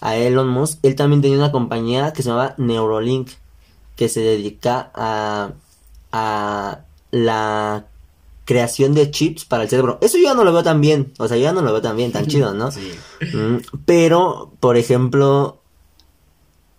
[0.00, 3.30] a Elon Musk, él también tenía una compañía que se llamaba Neurolink,
[3.96, 5.52] que se dedica a,
[6.12, 6.80] a
[7.10, 7.86] la
[8.44, 9.98] creación de chips para el cerebro.
[10.00, 11.82] Eso yo ya no lo veo tan bien, o sea, yo ya no lo veo
[11.82, 12.70] tan bien, tan chido, ¿no?
[12.70, 12.92] Sí.
[13.34, 15.60] Mm, Pero, por ejemplo,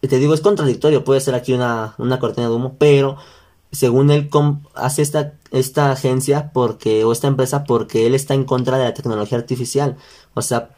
[0.01, 3.17] te digo, es contradictorio, puede ser aquí una, una cortina de humo, pero
[3.71, 4.29] según él
[4.73, 8.93] hace esta, esta agencia porque, o esta empresa porque él está en contra de la
[8.93, 9.97] tecnología artificial,
[10.33, 10.69] o sea,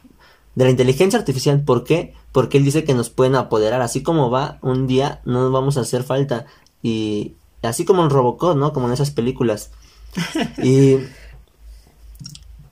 [0.54, 2.14] de la inteligencia artificial, ¿por qué?
[2.32, 5.76] Porque él dice que nos pueden apoderar, así como va, un día no nos vamos
[5.76, 6.46] a hacer falta,
[6.82, 8.72] y así como en Robocop, ¿no?
[8.72, 9.70] Como en esas películas.
[10.62, 10.96] Y,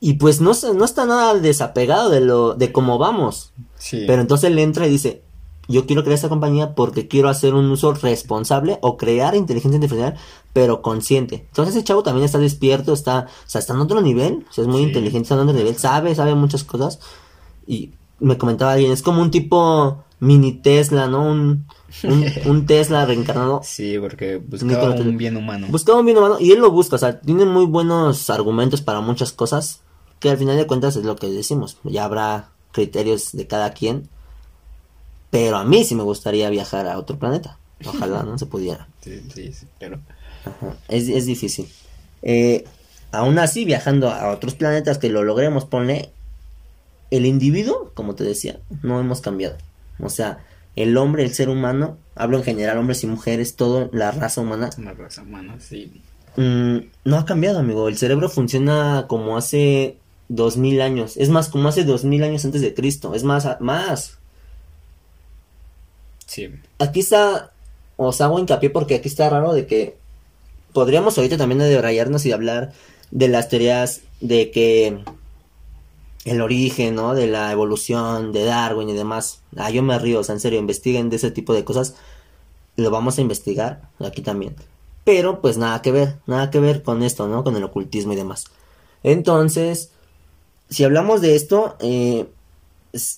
[0.00, 3.52] y pues no, se- no está nada desapegado de lo, de cómo vamos.
[3.76, 4.04] Sí.
[4.06, 5.22] Pero entonces él entra y dice,
[5.68, 10.16] yo quiero crear esta compañía porque quiero hacer un uso responsable o crear inteligencia artificial,
[10.54, 11.44] pero consciente.
[11.48, 14.62] Entonces ese chavo también está despierto, está, o sea, está en otro nivel, o sea,
[14.62, 14.86] es muy Sí.
[14.88, 16.98] inteligente, está en otro nivel, sabe, sabe muchas cosas.
[17.66, 21.22] Y me comentaba alguien, es como un tipo mini Tesla, ¿no?
[21.24, 21.66] Un,
[22.04, 23.60] un, un Tesla reencarnado.
[23.64, 25.66] Sí, porque buscaba un bien humano.
[25.70, 29.00] Buscaba un bien humano y él lo busca, o sea, tiene muy buenos argumentos para
[29.00, 29.80] muchas cosas,
[30.20, 34.08] que al final de cuentas es lo que decimos, ya habrá criterios de cada quien,
[35.30, 39.22] pero a mí sí me gustaría viajar a otro planeta, ojalá no se pudiera, Sí,
[39.34, 39.98] sí, sí, pero
[40.44, 41.68] Ajá, es, es difícil.
[42.22, 42.64] Eh,
[43.12, 46.12] aún así, viajando a otros planetas que lo logremos, ponle,
[47.10, 49.56] el individuo, como te decía, no hemos cambiado,
[49.98, 50.44] o sea,
[50.76, 54.70] el hombre, el ser humano, hablo en general, hombres y mujeres, todo, la raza humana,
[54.78, 56.00] una raza humana, sí.
[56.36, 57.88] mm, no ha cambiado, amigo.
[57.88, 59.96] El cerebro funciona como hace
[60.28, 61.16] dos mil años.
[61.16, 63.14] Es más, como hace dos mil años antes de Cristo.
[63.14, 64.18] Es más, más.
[66.26, 66.48] Sí.
[66.78, 67.50] Aquí está,
[67.96, 69.96] os hago hincapié porque aquí está raro de que
[70.72, 72.72] podríamos ahorita también de rayarnos y hablar
[73.10, 75.02] de las teorías de que
[76.24, 77.14] el origen, ¿no?
[77.14, 79.40] De la evolución, de Darwin y demás.
[79.56, 81.94] Ah, yo me río, o sea, en serio, investiguen de ese tipo de cosas.
[82.76, 84.54] Lo vamos a investigar aquí también.
[85.04, 87.42] Pero pues nada que ver, nada que ver con esto, ¿no?
[87.42, 88.44] Con el ocultismo y demás.
[89.02, 89.92] Entonces,
[90.68, 92.26] si hablamos de esto, eh,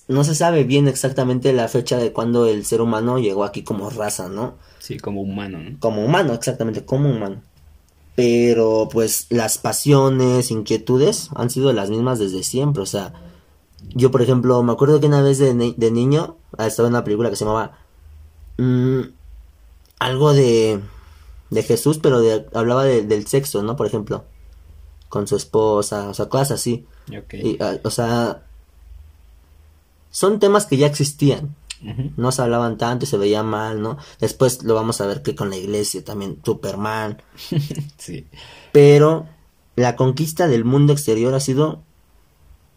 [0.07, 3.89] no se sabe bien exactamente la fecha de cuando el ser humano llegó aquí como
[3.89, 4.55] raza, ¿no?
[4.79, 5.79] Sí, como humano, ¿no?
[5.79, 7.41] Como humano, exactamente, como humano.
[8.15, 12.83] Pero pues las pasiones, inquietudes han sido las mismas desde siempre.
[12.83, 13.13] O sea,
[13.95, 17.03] yo por ejemplo me acuerdo que una vez de, de niño ah, estaba en una
[17.03, 17.77] película que se llamaba
[18.57, 19.01] mm,
[19.99, 20.79] algo de,
[21.49, 23.75] de Jesús, pero de, hablaba del sexo, ¿no?
[23.75, 24.25] Por ejemplo,
[25.09, 26.85] con su esposa, o sea, cosas así.
[27.59, 28.43] Ah, o sea,
[30.09, 31.55] son temas que ya existían.
[32.17, 33.97] No se hablaban tanto y se veía mal, ¿no?
[34.19, 37.21] Después lo vamos a ver que con la iglesia también, Superman.
[37.97, 38.27] sí.
[38.71, 39.27] Pero
[39.75, 41.83] la conquista del mundo exterior ha sido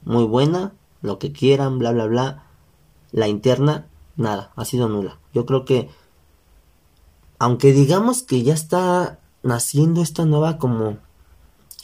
[0.05, 2.43] muy buena, lo que quieran, bla, bla, bla.
[3.13, 5.19] La interna, nada, ha sido nula.
[5.33, 5.89] Yo creo que,
[7.39, 10.99] aunque digamos que ya está naciendo esta nueva como...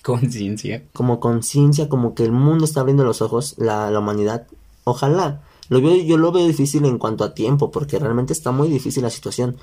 [0.03, 0.85] Conciencia.
[0.93, 4.47] Como conciencia, como que el mundo está abriendo los ojos, la, la humanidad.
[4.85, 8.69] Ojalá, lo veo, yo lo veo difícil en cuanto a tiempo, porque realmente está muy
[8.69, 9.57] difícil la situación.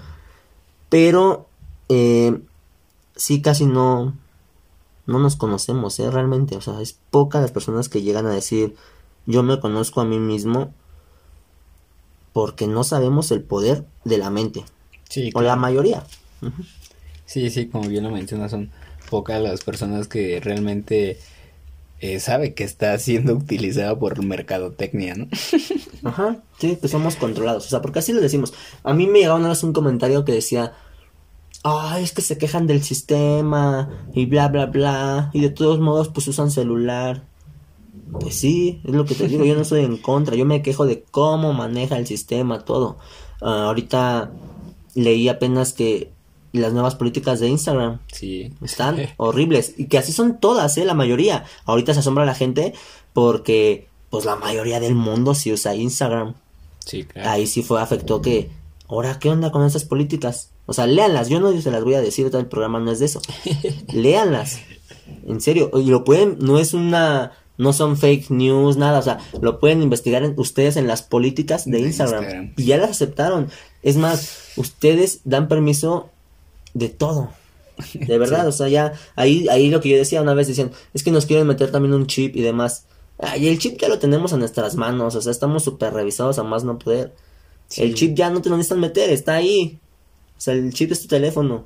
[0.89, 1.47] Pero
[1.89, 2.39] eh,
[3.15, 4.15] sí casi no,
[5.05, 6.09] no nos conocemos, ¿eh?
[6.09, 8.75] Realmente, o sea, es pocas las personas que llegan a decir,
[9.25, 10.73] yo me conozco a mí mismo,
[12.33, 14.63] porque no sabemos el poder de la mente.
[15.09, 15.31] Sí.
[15.33, 16.03] O la mayoría.
[17.25, 18.71] Sí, sí, como bien lo mencionas, son
[19.09, 21.19] pocas las personas que realmente
[22.01, 25.27] eh, sabe que está siendo utilizada por mercadotecnia, ¿no?
[26.09, 27.65] Ajá, sí, que somos controlados.
[27.65, 28.53] O sea, porque así lo decimos.
[28.83, 30.73] A mí me vez un comentario que decía,
[31.63, 35.29] ay, es que se quejan del sistema y bla, bla, bla.
[35.33, 37.23] Y de todos modos, pues usan celular.
[38.11, 40.85] Pues sí, es lo que te digo, yo no estoy en contra, yo me quejo
[40.85, 42.97] de cómo maneja el sistema, todo.
[43.41, 44.31] Ah, ahorita
[44.95, 46.11] leí apenas que
[46.51, 47.99] las nuevas políticas de Instagram.
[48.11, 48.53] Sí.
[48.63, 49.75] Están horribles.
[49.77, 50.85] Y que así son todas, ¿eh?
[50.85, 51.45] La mayoría.
[51.65, 52.73] Ahorita se asombra la gente
[53.13, 56.35] porque, pues, la mayoría del mundo sí usa Instagram.
[56.85, 57.29] Sí, claro.
[57.29, 58.49] Ahí sí fue, afectó que,
[58.87, 60.51] ahora, ¿qué onda con esas políticas?
[60.65, 61.29] O sea, léanlas.
[61.29, 63.21] Yo no se las voy a decir, todo el programa no es de eso.
[63.93, 64.59] léanlas.
[65.27, 65.71] En serio.
[65.73, 68.99] Y lo pueden, no es una, no son fake news, nada.
[68.99, 72.53] O sea, lo pueden investigar ustedes en las políticas de, Instagram.
[72.55, 73.49] Y ya las aceptaron.
[73.83, 76.09] Es más, ustedes dan permiso
[76.73, 77.31] de todo.
[77.93, 81.03] De verdad, o sea, ya ahí, ahí lo que yo decía una vez decían, es
[81.03, 82.85] que nos quieren meter también un chip y demás.
[83.37, 86.43] y el chip ya lo tenemos en nuestras manos, o sea, estamos súper revisados a
[86.43, 87.13] más no poder.
[87.77, 89.79] El chip ya no te lo necesitan meter, está ahí.
[90.37, 91.65] O sea, el chip es tu teléfono.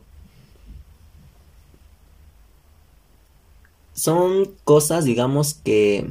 [3.94, 6.10] Son cosas, digamos, que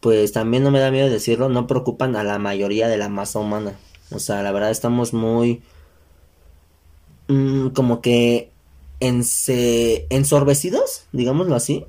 [0.00, 3.38] pues también no me da miedo decirlo, no preocupan a la mayoría de la masa
[3.38, 3.78] humana.
[4.10, 5.62] O sea, la verdad estamos muy
[7.32, 8.50] Mm, como que
[9.00, 11.86] ensorbecidos, digámoslo así,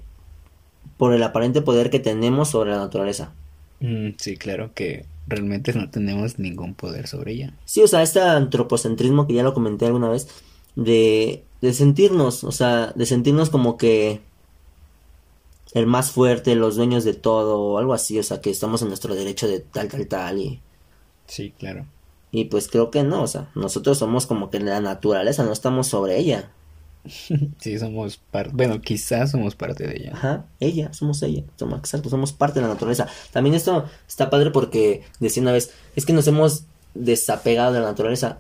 [0.98, 3.34] por el aparente poder que tenemos sobre la naturaleza.
[3.82, 7.54] Mm, sí, claro que realmente no tenemos ningún poder sobre ella.
[7.66, 10.30] Sí, o sea, este antropocentrismo que ya lo comenté alguna vez,
[10.76, 14.22] de, de sentirnos, o sea, de sentirnos como que
[15.74, 18.88] el más fuerte, los dueños de todo, o algo así, o sea, que estamos en
[18.88, 20.62] nuestro derecho de tal, tal, tal, y...
[21.28, 21.86] Sí, claro.
[22.36, 25.88] Y pues creo que no, o sea, nosotros somos como que la naturaleza, no estamos
[25.88, 26.50] sobre ella.
[27.60, 30.14] Sí, somos parte, bueno, quizás somos parte de ella.
[30.16, 33.08] Ajá, ella, somos ella, somos, exacto, somos parte de la naturaleza.
[33.32, 36.64] También esto está padre porque decía una vez, es que nos hemos
[36.96, 38.40] desapegado de la naturaleza.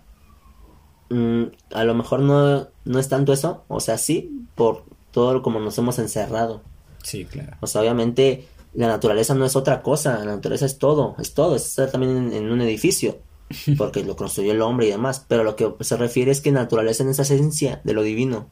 [1.12, 5.60] Mm, a lo mejor no, no es tanto eso, o sea, sí, por todo como
[5.60, 6.64] nos hemos encerrado.
[7.04, 7.58] Sí, claro.
[7.60, 11.56] O sea, obviamente la naturaleza no es otra cosa, la naturaleza es todo, es todo,
[11.56, 13.20] es estar también en un edificio
[13.78, 17.04] porque lo construyó el hombre y demás, pero lo que se refiere es que naturaleza
[17.04, 18.48] en esa esencia de lo divino,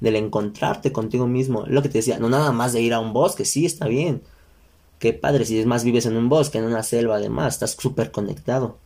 [0.00, 3.12] del encontrarte contigo mismo, lo que te decía, no nada más de ir a un
[3.12, 4.22] bosque, sí, está bien,
[4.98, 8.10] qué padre, si es más vives en un bosque, en una selva, además, estás súper
[8.10, 8.78] conectado,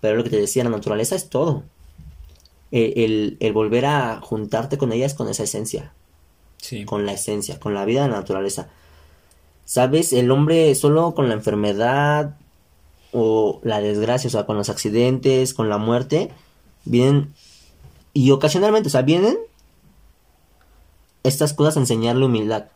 [0.00, 1.62] pero lo que te decía, la naturaleza es todo,
[2.72, 5.92] el, el, volver a juntarte con ella es con esa esencia,
[6.56, 6.84] sí.
[6.86, 8.68] con la esencia, con la vida de la naturaleza.
[9.66, 10.12] ¿Sabes?
[10.12, 12.36] El hombre solo con la enfermedad,
[13.12, 16.30] o la desgracia, o sea, con los accidentes, con la muerte,
[16.84, 17.32] vienen
[18.12, 19.38] y ocasionalmente, o sea, vienen
[21.22, 22.66] estas cosas enseñarle humildad.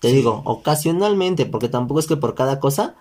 [0.00, 2.94] Te digo, ocasionalmente, porque tampoco es que por cada cosa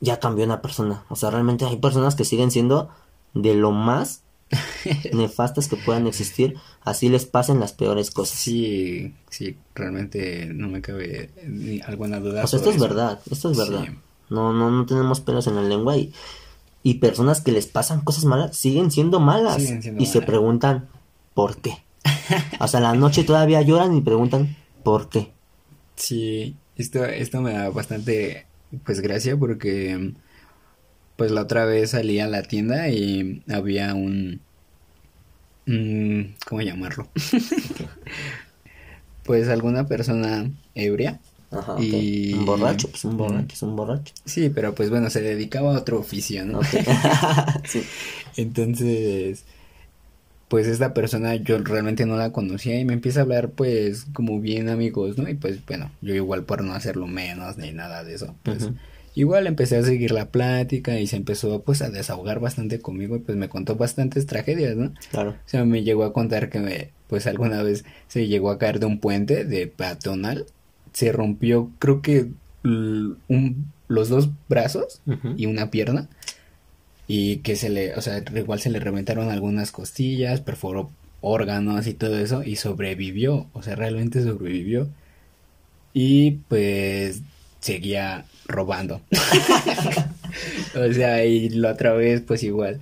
[0.00, 1.04] ya cambió una persona.
[1.08, 2.90] O sea, realmente hay personas que siguen siendo
[3.34, 4.22] de lo más
[5.12, 8.38] nefastas que puedan existir, así les pasen las peores cosas.
[8.38, 12.44] Sí, sí, realmente no me cabe ni alguna duda.
[12.44, 13.86] O sea, esto es verdad, esto es verdad.
[14.30, 16.12] No, no, no tenemos pelos en la lengua y,
[16.82, 19.62] y personas que les pasan cosas malas siguen siendo malas
[19.98, 20.88] y se preguntan
[21.34, 21.78] por qué.
[22.60, 25.32] O sea, la noche todavía lloran y preguntan por qué.
[25.94, 28.46] Sí, esto, esto me da bastante
[28.84, 30.12] pues gracia porque
[31.16, 34.40] pues la otra vez salí a la tienda y había un...
[36.46, 37.08] ¿Cómo llamarlo?
[39.24, 41.18] pues alguna persona ebria.
[41.50, 42.34] Ajá, y...
[42.34, 44.14] Un borracho, pues un borracho, es un borracho.
[44.24, 46.60] Sí, pero pues bueno, se dedicaba a otro oficio, ¿no?
[47.64, 47.82] sí.
[48.36, 49.44] Entonces,
[50.48, 54.40] pues esta persona yo realmente no la conocía y me empieza a hablar pues como
[54.40, 55.28] bien amigos, ¿no?
[55.28, 58.70] Y pues bueno, yo igual por no hacerlo menos ni nada de eso, pues...
[59.16, 63.20] Igual empecé a seguir la plática y se empezó pues a desahogar bastante conmigo y
[63.20, 64.92] pues me contó bastantes tragedias, ¿no?
[65.10, 65.30] Claro.
[65.30, 68.78] O sea, me llegó a contar que me, pues alguna vez se llegó a caer
[68.78, 70.44] de un puente de peatonal,
[70.96, 72.30] se rompió creo que
[72.64, 75.02] un, los dos brazos
[75.36, 76.08] y una pierna
[77.06, 81.92] y que se le, o sea, igual se le reventaron algunas costillas, perforó órganos y
[81.92, 84.88] todo eso y sobrevivió, o sea, realmente sobrevivió.
[85.92, 87.20] Y pues
[87.60, 89.02] seguía robando.
[90.74, 92.80] o sea, y la otra vez, pues igual,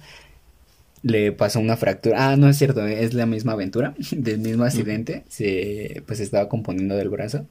[1.02, 2.30] le pasó una fractura.
[2.30, 6.94] Ah, no es cierto, es la misma aventura, del mismo accidente, se, pues estaba componiendo
[6.94, 7.44] del brazo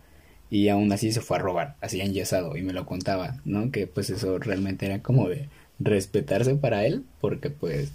[0.54, 3.72] y aún así se fue a robar, así enyesado, y me lo contaba, ¿no?
[3.72, 7.92] Que pues eso realmente era como de respetarse para él, porque pues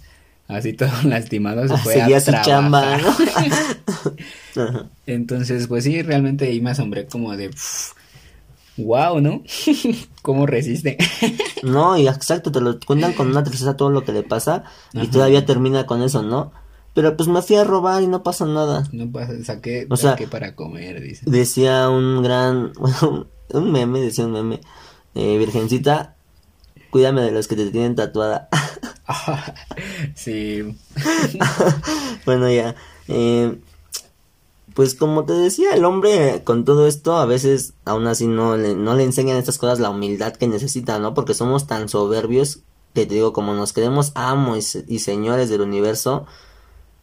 [0.49, 3.15] así todo lastimado se fue a su chamba, ¿no?
[5.07, 7.49] Entonces, pues sí, realmente ahí me asombré como de
[8.75, 9.41] wow, ¿no?
[10.21, 10.97] ¿Cómo resiste?
[11.63, 15.07] no, y exacto, te lo cuentan con una tristeza todo lo que le pasa y
[15.07, 16.51] todavía termina con eso, ¿no?
[16.99, 18.83] Pero pues me fui a robar y no pasa nada.
[18.91, 19.87] No pasa, saqué,
[20.29, 21.23] para comer, dice.
[21.25, 22.73] Decía un gran,
[23.53, 24.59] un meme, decía un meme,
[25.15, 26.17] eh, Virgencita,
[26.89, 28.49] cuídame de los que te tienen tatuada.
[30.13, 30.75] sí.
[32.25, 32.75] bueno, ya.
[33.07, 33.57] Eh,
[34.73, 38.75] pues como te decía, el hombre con todo esto a veces aún así no le,
[38.75, 41.13] no le enseñan estas cosas la humildad que necesita, ¿no?
[41.13, 42.59] Porque somos tan soberbios
[42.93, 46.25] que te digo, como nos queremos amos y, señores del universo,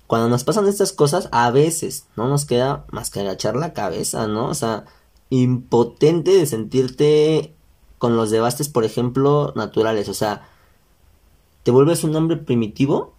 [0.06, 4.26] cuando nos pasan estas cosas, a veces no nos queda más que agachar la cabeza,
[4.26, 4.48] ¿no?
[4.48, 4.84] O sea,
[5.30, 7.52] impotente de sentirte
[7.98, 10.08] con los devastes, por ejemplo, naturales.
[10.08, 10.48] O sea,
[11.62, 13.14] te vuelves un hombre primitivo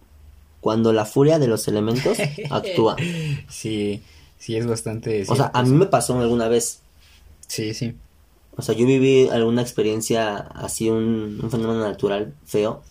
[0.60, 2.18] cuando la furia de los elementos
[2.50, 2.96] actúa.
[3.48, 4.02] Sí.
[4.38, 5.24] Sí, es bastante...
[5.28, 6.80] O sea, a mí me pasó alguna vez.
[7.48, 7.94] Sí, sí.
[8.56, 12.82] O sea, yo viví alguna experiencia así, un, fenómeno natural feo.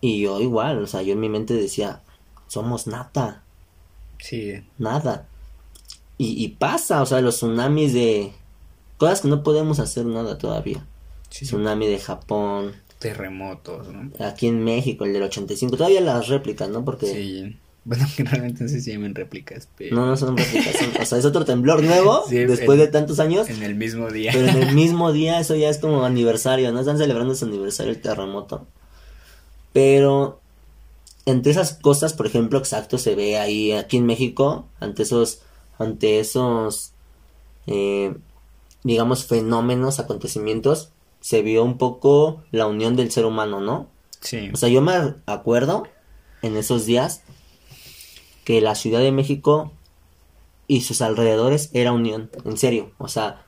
[0.00, 2.02] Y yo igual, o sea, yo en mi mente decía,
[2.46, 3.42] somos nata.
[4.18, 4.64] Sí.
[4.78, 5.26] Nada.
[6.18, 8.32] Y, y pasa, o sea, los tsunamis de...
[8.96, 10.86] Cosas que no podemos hacer nada todavía.
[11.28, 11.44] Sí.
[11.44, 12.72] Tsunami de Japón.
[12.98, 14.10] Terremotos, ¿no?
[14.24, 15.76] Aquí en México, el del 85.
[15.76, 16.84] Todavía las réplicas, ¿no?
[16.84, 17.06] Porque...
[17.06, 17.56] Sí
[17.86, 19.96] bueno, que realmente no sé si llaman réplicas, pero...
[19.96, 23.48] No, no son réplicas, o sea, es otro temblor nuevo, después de tantos años.
[23.48, 24.32] En el mismo día.
[24.34, 26.80] Pero en el mismo día, eso ya es como aniversario, ¿no?
[26.80, 28.66] Están celebrando su aniversario el terremoto.
[29.72, 30.40] Pero,
[31.26, 35.42] entre esas cosas, por ejemplo, exacto, se ve ahí, aquí en México, ante esos,
[35.76, 36.92] ante esos,
[37.66, 38.16] eh,
[38.84, 43.88] digamos, fenómenos, acontecimientos, se vio un poco la unión del ser humano, ¿no?
[44.20, 44.50] Sí.
[44.54, 45.88] O sea, yo me acuerdo
[46.42, 47.22] en esos días
[48.44, 49.72] que la Ciudad de México
[50.68, 53.44] y sus alrededores era unión, en serio, o sea,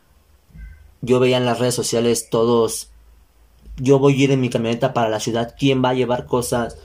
[1.01, 2.91] yo veía en las redes sociales todos,
[3.77, 6.77] yo voy a ir en mi camioneta para la ciudad, ¿quién va a llevar cosas?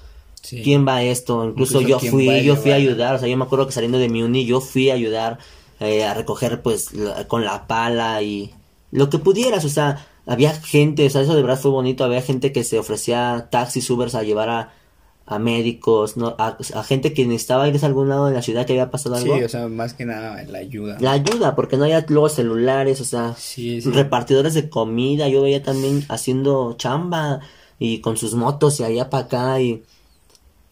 [0.49, 1.45] ¿Quién va a esto?
[1.45, 4.09] Incluso, yo fui, yo fui a ayudar, o sea, yo me acuerdo que saliendo de
[4.09, 5.39] mi uni yo fui a ayudar
[5.79, 6.91] eh, a recoger pues
[7.27, 8.53] con la pala y
[8.91, 12.21] lo que pudieras, o sea, había gente, o sea, eso de verdad fue bonito, había
[12.21, 14.73] gente que se ofrecía taxis, Ubers a llevar a,
[15.25, 16.35] a médicos, ¿no?
[16.37, 19.37] A, gente que necesitaba ir a algún lado de la ciudad que había pasado algo.
[19.37, 20.97] Sí, o sea, más que nada la ayuda.
[20.99, 23.35] La ayuda, porque no había luego celulares, o sea,
[23.85, 27.39] repartidores de comida, yo veía también haciendo chamba
[27.79, 29.83] y con sus motos y allá para acá y...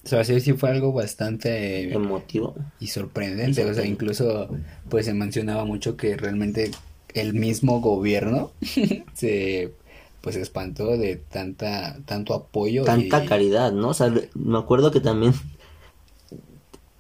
[0.04, 1.93] O sea, sí, sí fue algo bastante...
[1.93, 2.56] Emotivo.
[2.80, 4.49] Y sorprendente, o sea, incluso
[4.89, 6.72] pues se mencionaba mucho que realmente
[7.14, 8.52] el mismo gobierno
[9.14, 9.74] se
[10.22, 15.34] pues espantó de tanta tanto apoyo tanta caridad no o sea me acuerdo que también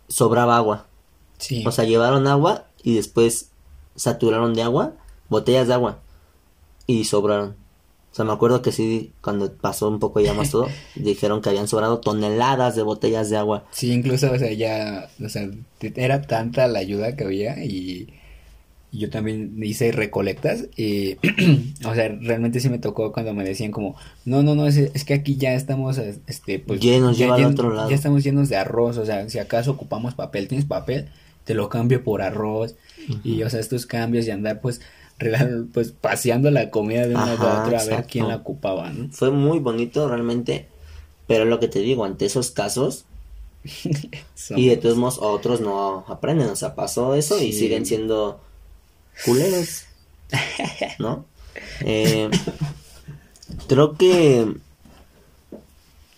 [0.07, 0.87] sobraba agua
[1.37, 3.51] sí o sea llevaron agua y después
[3.95, 4.93] saturaron de agua,
[5.29, 5.99] botellas de agua,
[6.87, 7.55] y sobraron.
[8.11, 11.49] O sea, me acuerdo que sí, cuando pasó un poco ya más todo, dijeron que
[11.49, 13.65] habían sobrado toneladas de botellas de agua.
[13.71, 15.49] Sí, incluso, o sea, ya, o sea,
[15.79, 18.07] era tanta la ayuda que había y
[18.91, 21.15] yo también hice recolectas y,
[21.85, 23.95] o sea, realmente sí me tocó cuando me decían como,
[24.25, 27.73] no, no, no, es, es que aquí ya estamos, este, pues, llenos, ya, al otro
[27.73, 27.89] lado.
[27.89, 31.07] ya estamos llenos de arroz, o sea, si acaso ocupamos papel, tienes papel,
[31.45, 32.75] te lo cambio por arroz
[33.23, 34.81] y, o sea, estos cambios y andar, pues,
[35.73, 39.09] pues, paseando la comida de una a otra a ver quién la ocupaba, ¿no?
[39.11, 40.67] Fue muy bonito realmente,
[41.27, 43.05] pero lo que te digo, ante esos casos,
[44.55, 48.39] y de todos modos otros no aprenden, o sea, pasó eso y siguen siendo
[49.25, 49.83] culeros,
[50.99, 51.25] ¿no?
[51.81, 52.29] Eh,
[53.67, 54.53] creo que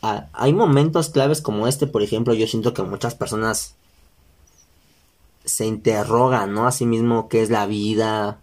[0.01, 3.75] hay momentos claves como este, por ejemplo, yo siento que muchas personas
[5.45, 6.67] se interrogan, ¿no?
[6.67, 8.39] A sí mismo qué es la vida,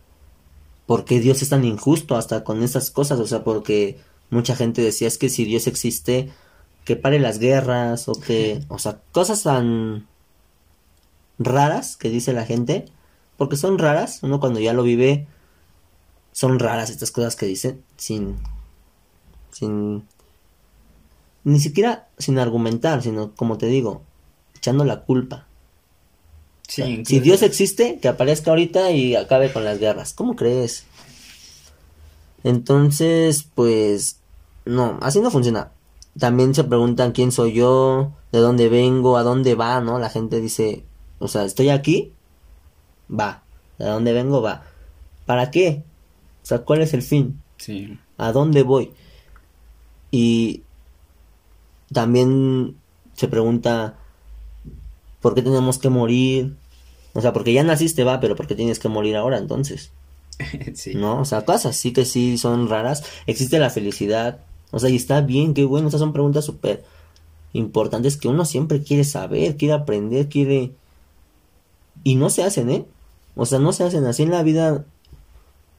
[0.91, 4.82] por qué Dios es tan injusto hasta con esas cosas, o sea, porque mucha gente
[4.82, 6.32] decía es que si Dios existe,
[6.84, 10.09] que pare las guerras o que, o sea, cosas tan
[11.38, 12.86] raras que dice la gente
[13.36, 15.28] porque son raras, uno cuando ya lo vive,
[16.32, 18.38] son raras estas cosas que dicen sin,
[19.53, 20.09] sin,
[21.45, 24.03] ni siquiera sin argumentar, sino como te digo,
[24.57, 25.47] echando la culpa.
[26.70, 30.12] Si Dios existe, que aparezca ahorita y acabe con las guerras.
[30.14, 30.84] ¿Cómo crees?
[32.44, 34.20] Entonces, pues,
[34.64, 35.72] no, así no funciona.
[36.18, 39.98] También se preguntan quién soy yo, de dónde vengo, a dónde va, ¿no?
[39.98, 40.84] La gente dice,
[41.18, 42.12] o sea, estoy aquí
[43.10, 43.42] va.
[43.78, 44.42] ¿De dónde vengo?
[44.42, 44.64] Va.
[45.26, 45.84] ¿Para qué?
[46.42, 47.40] O sea, ¿cuál es el fin?
[47.56, 47.98] Sí.
[48.16, 48.92] ¿A dónde voy?
[50.10, 50.62] Y
[51.92, 52.76] también
[53.14, 53.98] se pregunta,
[55.20, 56.56] ¿por qué tenemos que morir?
[57.12, 59.90] O sea, porque ya naciste, va, pero ¿por qué tienes que morir ahora entonces?
[60.74, 60.94] sí.
[60.94, 61.20] ¿No?
[61.20, 63.02] O sea, cosas sí que sí son raras.
[63.26, 64.40] Existe la felicidad.
[64.70, 65.88] O sea, y está bien, qué bueno.
[65.88, 66.84] Esas son preguntas súper
[67.52, 70.72] importantes que uno siempre quiere saber, quiere aprender, quiere...
[72.02, 72.86] Y no se hacen, ¿eh?
[73.34, 74.84] O sea, no se hacen así en la vida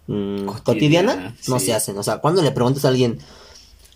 [0.07, 1.97] mm, cotidiana, no se hacen.
[1.97, 3.19] O sea, cuando le preguntas a alguien,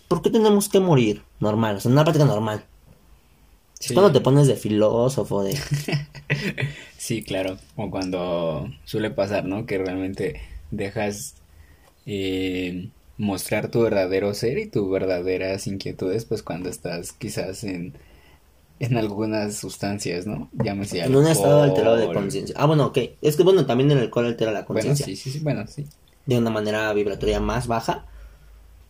[0.08, 1.22] ¿por qué tenemos que morir?
[1.40, 2.64] Normal, o sea, una práctica normal.
[3.80, 5.58] Es cuando te pones de filósofo, de...
[6.98, 9.66] sí, claro, o cuando suele pasar, ¿no?
[9.66, 11.34] Que realmente dejas
[12.06, 17.94] eh, mostrar tu verdadero ser y tus verdaderas inquietudes, pues cuando estás quizás en
[18.78, 20.50] en algunas sustancias, ¿no?
[20.52, 22.54] Llámese En un estado alterado de conciencia.
[22.58, 22.98] Ah, bueno, ok.
[23.22, 25.06] Es que bueno, también el alcohol altera la conciencia.
[25.06, 25.86] Bueno, sí, sí, sí, bueno, sí.
[26.26, 28.04] De una manera vibratoria más baja,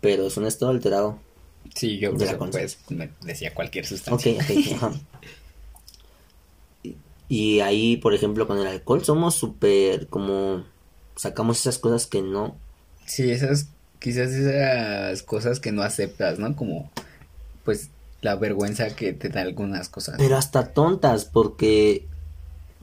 [0.00, 1.18] pero es un estado alterado.
[1.74, 4.32] Sí, yo de pues, me decía cualquier sustancia.
[4.32, 4.96] Ok, ok,
[7.28, 10.64] y, ahí, por ejemplo, con el alcohol somos súper como
[11.16, 12.56] sacamos esas cosas que no.
[13.06, 16.54] Sí, esas, quizás esas cosas que no aceptas, ¿no?
[16.54, 16.90] Como,
[17.64, 17.90] pues,
[18.20, 20.16] la vergüenza que te da algunas cosas.
[20.18, 22.06] Pero hasta tontas, porque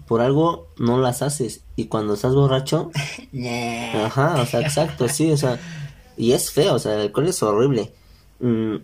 [0.07, 1.61] por algo no las haces.
[1.75, 2.91] Y cuando estás borracho.
[4.05, 5.59] ajá, o sea, exacto, sí, o sea.
[6.17, 7.91] Y es feo, o sea, el alcohol es horrible.
[8.43, 8.75] Mm,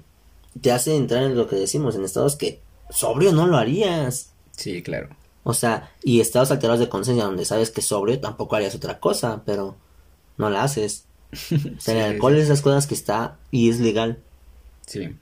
[0.61, 4.31] te hace entrar en lo que decimos, en estados que sobrio no lo harías.
[4.55, 5.09] Sí, claro.
[5.43, 9.41] O sea, y estados alterados de conciencia donde sabes que sobrio tampoco harías otra cosa,
[9.45, 9.75] pero
[10.37, 11.03] no la haces.
[11.77, 14.19] O sea, el alcohol es esas cosas que está y es legal.
[14.87, 15.13] Sí.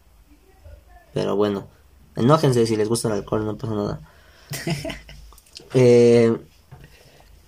[1.15, 1.67] Pero bueno,
[2.15, 3.99] enójense si les gusta el alcohol, no pasa nada.
[5.73, 6.37] eh,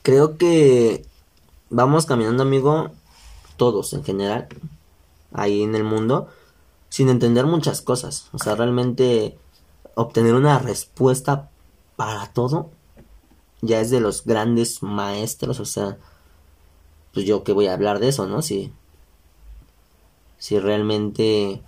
[0.02, 1.06] creo que
[1.70, 2.92] vamos caminando, amigo,
[3.58, 4.48] todos en general,
[5.32, 6.30] ahí en el mundo,
[6.90, 8.30] sin entender muchas cosas.
[8.34, 9.38] O sea, realmente
[9.96, 11.50] obtener una respuesta
[11.96, 12.72] para todo
[13.62, 15.60] ya es de los grandes maestros.
[15.60, 15.98] O sea,
[17.14, 18.42] pues yo que voy a hablar de eso, ¿no?
[18.42, 18.72] Si,
[20.38, 21.62] si realmente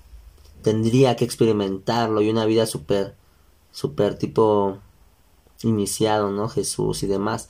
[0.61, 3.15] tendría que experimentarlo y una vida súper,
[3.71, 4.77] súper tipo
[5.63, 6.49] iniciado, ¿no?
[6.49, 7.49] Jesús y demás.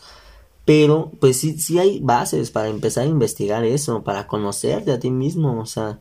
[0.65, 5.09] Pero, pues sí, sí hay bases para empezar a investigar eso, para conocerte a ti
[5.09, 5.99] mismo, o sea,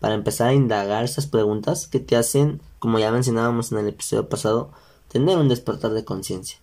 [0.00, 4.28] para empezar a indagar esas preguntas que te hacen, como ya mencionábamos en el episodio
[4.28, 4.70] pasado,
[5.08, 6.58] tener un despertar de conciencia.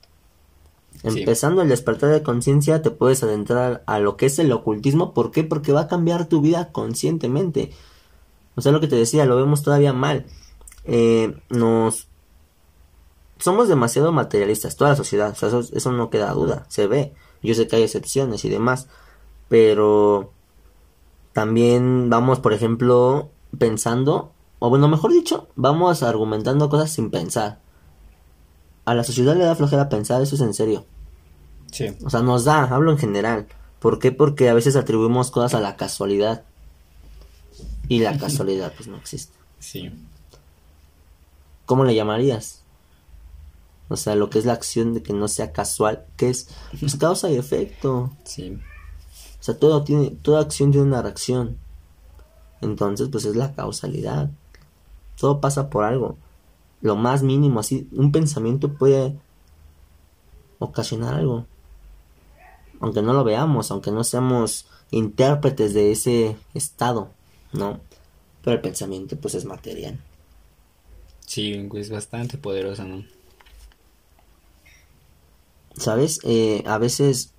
[1.03, 5.13] Empezando el despertar de conciencia, te puedes adentrar a lo que es el ocultismo.
[5.13, 5.43] ¿Por qué?
[5.43, 7.71] Porque va a cambiar tu vida conscientemente.
[8.55, 10.25] O sea, lo que te decía, lo vemos todavía mal.
[10.85, 12.07] Eh, nos...
[13.37, 17.13] Somos demasiado materialistas, toda la sociedad, o sea, eso, eso no queda duda, se ve.
[17.43, 18.87] Yo sé que hay excepciones y demás,
[19.49, 20.31] pero
[21.35, 23.29] también vamos, por ejemplo,
[23.59, 27.59] pensando, o bueno, mejor dicho, vamos argumentando cosas sin pensar.
[28.85, 30.85] A la sociedad le da flojera pensar, eso es en serio.
[31.73, 31.87] Sí.
[32.05, 33.47] O sea, nos da, hablo en general.
[33.79, 34.13] ¿Por qué?
[34.13, 36.45] Porque a veces atribuimos cosas a la casualidad.
[37.89, 39.37] Y la casualidad pues no existe.
[39.59, 39.91] Sí.
[41.65, 42.61] ¿Cómo le llamarías?
[43.89, 46.47] O sea, lo que es la acción de que no sea casual, que es
[46.79, 48.13] pues, causa y efecto.
[48.23, 48.57] Sí.
[49.45, 51.59] O sea, todo tiene, toda acción tiene una reacción.
[52.61, 54.31] Entonces, pues es la causalidad.
[55.19, 56.17] Todo pasa por algo.
[56.81, 59.15] Lo más mínimo, así, un pensamiento puede
[60.57, 61.45] ocasionar algo.
[62.79, 67.11] Aunque no lo veamos, aunque no seamos intérpretes de ese estado,
[67.53, 67.81] ¿no?
[68.43, 69.99] Pero el pensamiento, pues es material.
[71.19, 73.05] Sí, es bastante poderoso, ¿no?
[75.77, 76.19] ¿Sabes?
[76.23, 77.34] Eh, a veces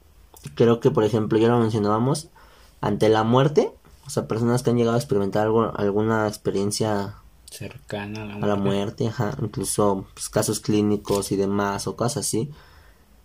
[0.55, 2.29] creo que, por ejemplo, ya lo mencionábamos,
[2.81, 3.73] ante la muerte,
[4.07, 7.17] o sea, personas que han llegado a experimentar algo, alguna experiencia
[7.51, 11.97] cercana a la muerte, a la muerte ajá, incluso pues, casos clínicos y demás o
[11.97, 12.51] cosas así,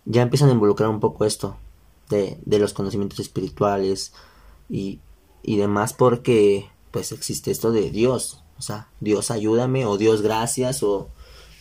[0.05, 1.57] ya empiezan a involucrar un poco esto
[2.09, 4.13] de, de los conocimientos espirituales
[4.69, 4.99] y,
[5.43, 10.83] y demás porque pues existe esto de Dios, o sea, Dios ayúdame o Dios gracias
[10.83, 11.09] o,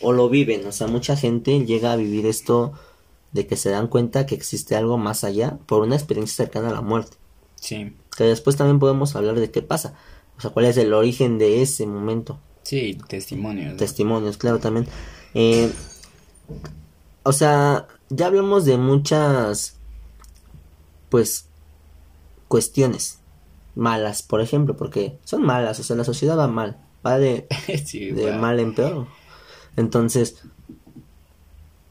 [0.01, 2.73] o lo viven, o sea, mucha gente llega a vivir esto
[3.33, 6.72] de que se dan cuenta que existe algo más allá por una experiencia cercana a
[6.72, 7.16] la muerte.
[7.55, 7.97] Sí.
[8.16, 9.95] Que después también podemos hablar de qué pasa.
[10.37, 12.39] O sea, cuál es el origen de ese momento.
[12.62, 13.76] Sí, testimonios.
[13.76, 14.87] Testimonios, claro, también.
[15.35, 15.70] Eh,
[17.22, 19.76] o sea, ya hablamos de muchas,
[21.09, 21.47] pues,
[22.49, 23.20] cuestiones
[23.74, 27.47] malas, por ejemplo, porque son malas, o sea, la sociedad va mal, va de,
[27.93, 29.07] de mal en peor.
[29.76, 30.43] Entonces,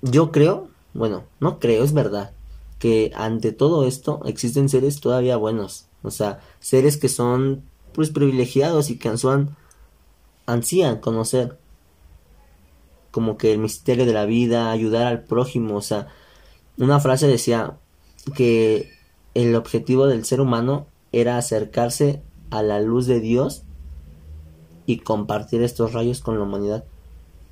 [0.01, 2.31] yo creo bueno, no creo, es verdad,
[2.79, 7.63] que ante todo esto existen seres todavía buenos, o sea, seres que son
[7.93, 9.55] pues privilegiados y que ansían,
[10.45, 11.57] ansían conocer
[13.11, 16.07] como que el misterio de la vida, ayudar al prójimo, o sea,
[16.77, 17.77] una frase decía
[18.35, 18.89] que
[19.33, 22.21] el objetivo del ser humano era acercarse
[22.51, 23.63] a la luz de Dios
[24.85, 26.83] y compartir estos rayos con la humanidad.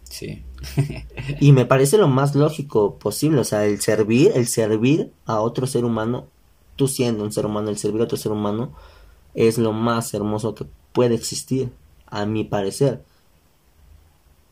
[0.10, 0.44] Sí.
[1.40, 5.68] y me parece lo más lógico posible, o sea, el servir, el servir a otro
[5.68, 6.28] ser humano,
[6.76, 8.74] tú siendo un ser humano, el servir a otro ser humano
[9.34, 11.72] es lo más hermoso que puede existir,
[12.08, 13.04] a mi parecer.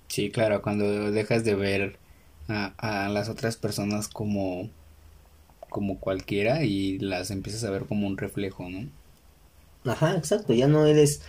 [0.08, 1.98] Sí, claro, cuando dejas de ver
[2.48, 4.70] a, a las otras personas como
[5.70, 8.88] como cualquiera y las empiezas a ver como un reflejo, ¿no?
[9.84, 11.22] Ajá, exacto, ya no eres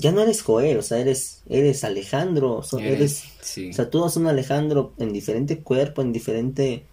[0.00, 4.16] ya no eres Joel, o sea, eres, eres Alejandro, o sea, eres, o sea, eres
[4.16, 6.86] un Alejandro en diferente cuerpo, en diferente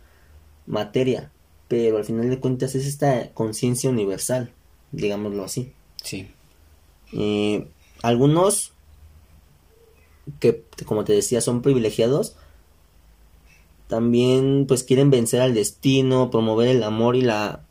[0.65, 1.31] materia,
[1.67, 4.51] pero al final de cuentas es esta conciencia universal,
[4.91, 5.73] digámoslo así.
[6.03, 6.27] Sí.
[7.13, 7.67] Eh,
[8.01, 8.73] algunos
[10.39, 12.35] que, como te decía, son privilegiados,
[13.87, 17.63] también pues quieren vencer al destino, promover el amor y la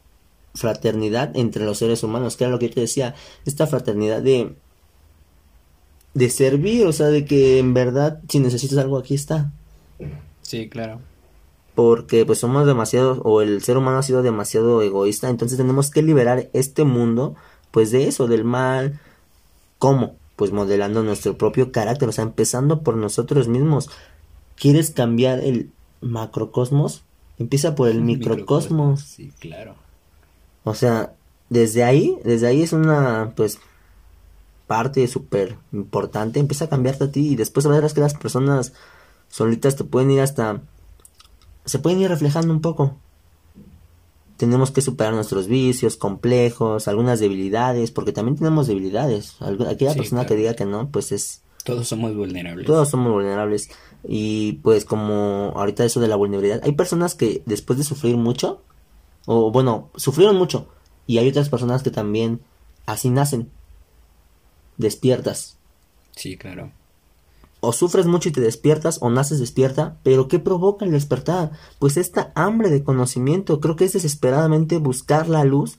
[0.54, 3.14] fraternidad entre los seres humanos, que era lo que yo te decía,
[3.44, 4.54] esta fraternidad de
[6.16, 9.52] de servir, o sea, de que en verdad si necesitas algo aquí está.
[10.40, 11.00] Sí, claro.
[11.74, 16.02] Porque pues somos demasiado, o el ser humano ha sido demasiado egoísta, entonces tenemos que
[16.02, 17.34] liberar este mundo,
[17.70, 18.98] pues de eso, del mal.
[19.78, 20.16] ¿Cómo?
[20.36, 23.90] Pues modelando nuestro propio carácter, o sea, empezando por nosotros mismos.
[24.56, 27.04] ¿Quieres cambiar el macrocosmos?
[27.38, 29.02] Empieza por el microcosmos.
[29.02, 29.74] Sí, claro.
[30.64, 31.12] O sea,
[31.50, 33.58] desde ahí, desde ahí es una, pues,
[34.66, 38.72] parte súper importante, empieza a cambiarte a ti y después verás que las personas
[39.28, 40.62] solitas te pueden ir hasta...
[41.64, 42.96] se pueden ir reflejando un poco.
[44.36, 49.36] Tenemos que superar nuestros vicios complejos, algunas debilidades, porque también tenemos debilidades.
[49.40, 51.42] Aquella persona que diga que no, pues es...
[51.64, 52.66] Todos somos vulnerables.
[52.66, 53.70] Todos somos vulnerables.
[54.04, 58.62] Y pues como ahorita eso de la vulnerabilidad, hay personas que después de sufrir mucho,
[59.24, 60.68] o bueno, sufrieron mucho,
[61.06, 62.40] y hay otras personas que también
[62.84, 63.50] así nacen
[64.78, 65.56] despiertas.
[66.14, 66.72] Sí, claro.
[67.60, 71.52] O sufres mucho y te despiertas, o naces despierta, pero ¿qué provoca el despertar?
[71.78, 75.78] Pues esta hambre de conocimiento, creo que es desesperadamente buscar la luz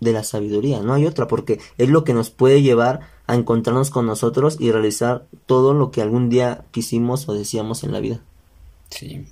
[0.00, 3.90] de la sabiduría, no hay otra, porque es lo que nos puede llevar a encontrarnos
[3.90, 8.20] con nosotros y realizar todo lo que algún día quisimos o decíamos en la vida.
[8.90, 9.26] Sí.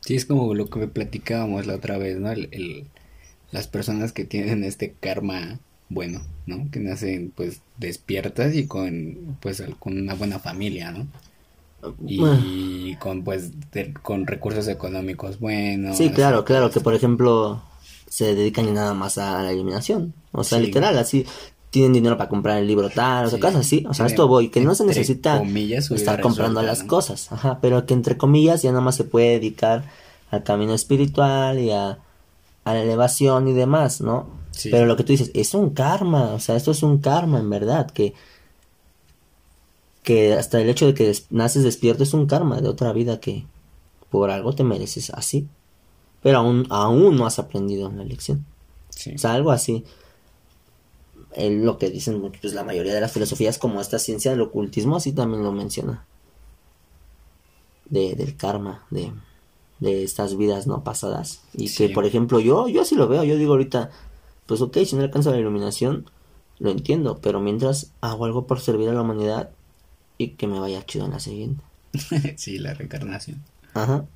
[0.00, 2.30] Sí, es como lo que platicábamos la otra vez, ¿no?
[2.30, 2.88] el,
[3.50, 6.70] las personas que tienen este karma bueno, ¿no?
[6.70, 11.06] Que nacen pues despiertas y con pues con una buena familia, ¿no?
[12.06, 13.50] Y con pues
[14.02, 15.96] con recursos económicos buenos.
[15.96, 17.62] Sí, claro, claro, que por ejemplo
[18.08, 21.26] se dedican nada más a la iluminación, o sea, literal, así
[21.70, 24.48] tienen dinero para comprar el libro tal, o sea, cosas así, o sea, esto voy,
[24.48, 28.80] que no se necesita estar comprando las cosas, ajá, pero que entre comillas ya nada
[28.80, 29.84] más se puede dedicar
[30.30, 31.98] al camino espiritual y a
[32.68, 34.26] a la elevación y demás, ¿no?
[34.58, 34.70] Sí.
[34.70, 37.48] Pero lo que tú dices, es un karma, o sea, esto es un karma en
[37.48, 38.12] verdad, que,
[40.02, 43.20] que hasta el hecho de que des- naces despierto es un karma de otra vida
[43.20, 43.44] que
[44.10, 45.46] por algo te mereces así.
[46.22, 48.44] Pero aún, aún no has aprendido la lección.
[48.90, 49.12] Sí.
[49.14, 49.84] O sea, algo así.
[51.36, 54.96] El- lo que dicen pues la mayoría de las filosofías, como esta ciencia del ocultismo,
[54.96, 56.04] así también lo menciona.
[57.90, 59.12] De, del karma, de,
[59.80, 61.42] de estas vidas no pasadas.
[61.54, 61.86] Y Sí.
[61.88, 63.90] que, por ejemplo, yo, yo así lo veo, yo digo ahorita,
[64.48, 66.10] pues ok, si no alcanzo la iluminación,
[66.58, 69.50] lo entiendo, pero mientras hago algo por servir a la humanidad
[70.16, 71.62] y que me vaya chido en la siguiente.
[72.36, 73.44] sí, la reencarnación.
[73.74, 74.06] Ajá.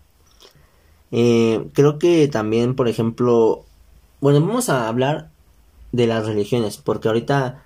[1.10, 3.66] Eh, creo que también, por ejemplo,
[4.22, 5.28] bueno, vamos a hablar
[5.92, 7.62] de las religiones, porque ahorita,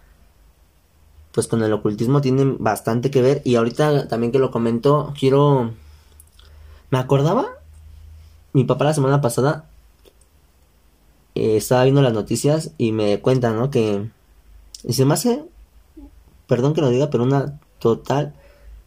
[1.31, 5.73] pues con el ocultismo tienen bastante que ver, y ahorita también que lo comento, quiero,
[6.91, 7.47] me acordaba,
[8.53, 9.71] mi papá la semana pasada
[11.37, 13.71] eh, estaba viendo las noticias y me cuenta, ¿no?
[13.71, 14.09] Que,
[14.85, 15.45] y se me hace,
[16.47, 18.35] perdón que lo diga, pero una total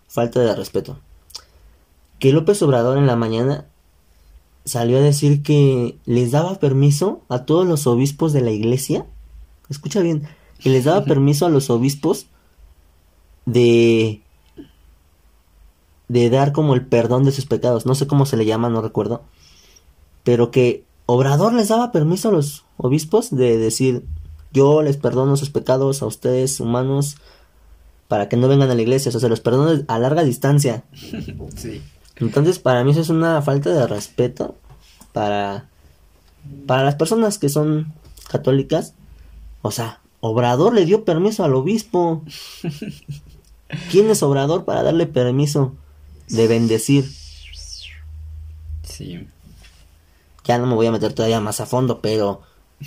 [0.08, 0.98] falta de respeto
[2.20, 3.66] que López Obrador en la mañana
[4.66, 9.06] salió a decir que les daba permiso a todos los obispos de la iglesia,
[9.70, 10.28] escucha bien,
[10.60, 12.28] que les daba permiso a los obispos
[13.46, 14.22] de
[16.10, 18.82] de dar como el perdón de sus pecados, no sé cómo se le llama, no
[18.82, 19.22] recuerdo,
[20.24, 24.06] pero que Obrador les daba permiso a los obispos de decir,
[24.54, 27.18] yo les perdono sus pecados a ustedes humanos
[28.08, 30.84] para que no vengan a la iglesia, o sea, se los perdono a larga distancia.
[31.56, 31.82] Sí.
[32.18, 34.56] Entonces, para mí eso es una falta de respeto
[35.12, 35.68] para,
[36.68, 37.92] para las personas que son
[38.30, 38.94] católicas.
[39.64, 42.24] O sea, Obrador le dio permiso al obispo.
[43.92, 45.74] ¿Quién es Obrador para darle permiso
[46.28, 47.10] de bendecir?
[48.84, 49.28] Sí.
[50.50, 52.42] Ya no me voy a meter todavía más a fondo, pero...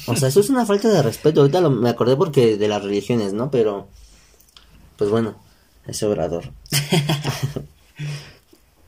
[0.09, 1.43] O sea, eso es una falta de respeto.
[1.43, 3.53] Ahorita lo- me acordé porque de las religiones, ¿no?
[3.53, 3.87] Pero...
[4.97, 5.37] Pues bueno,
[5.87, 6.51] ese Obrador.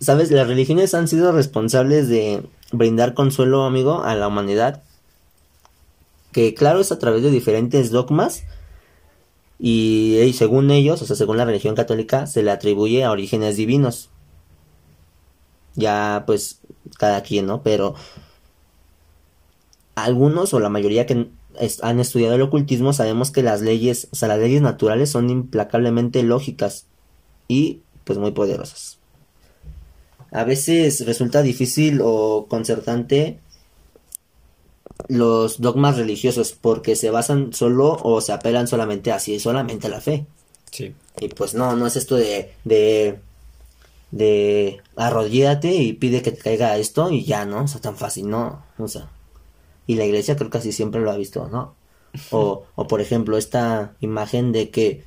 [0.00, 0.32] ¿Sabes?
[0.32, 4.82] Las religiones han sido responsables de brindar consuelo, amigo, a la humanidad.
[6.32, 8.42] Que claro es a través de diferentes dogmas.
[9.60, 13.56] Y, y según ellos, o sea, según la religión católica, se le atribuye a orígenes
[13.56, 14.10] divinos.
[15.76, 16.58] Ya, pues,
[16.98, 17.62] cada quien, ¿no?
[17.62, 17.94] Pero
[19.94, 21.28] algunos o la mayoría que
[21.82, 26.22] han estudiado el ocultismo sabemos que las leyes, o sea, las leyes naturales son implacablemente
[26.22, 26.86] lógicas
[27.48, 28.98] y pues muy poderosas.
[30.32, 33.38] A veces resulta difícil o concertante
[35.08, 40.00] los dogmas religiosos porque se basan solo o se apelan solamente así, solamente a la
[40.00, 40.26] fe.
[40.70, 40.94] Sí.
[41.20, 43.20] Y pues no, no es esto de, de,
[44.10, 47.64] de arrodíllate y pide que te caiga esto y ya, ¿no?
[47.64, 48.64] O sea, tan fácil, ¿no?
[48.78, 49.08] O sea,
[49.86, 51.74] y la iglesia creo que así siempre lo ha visto, ¿no?
[52.30, 55.02] O, o por ejemplo, esta imagen de que,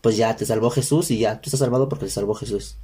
[0.00, 2.76] pues ya te salvó Jesús y ya, tú estás salvado porque te salvó Jesús.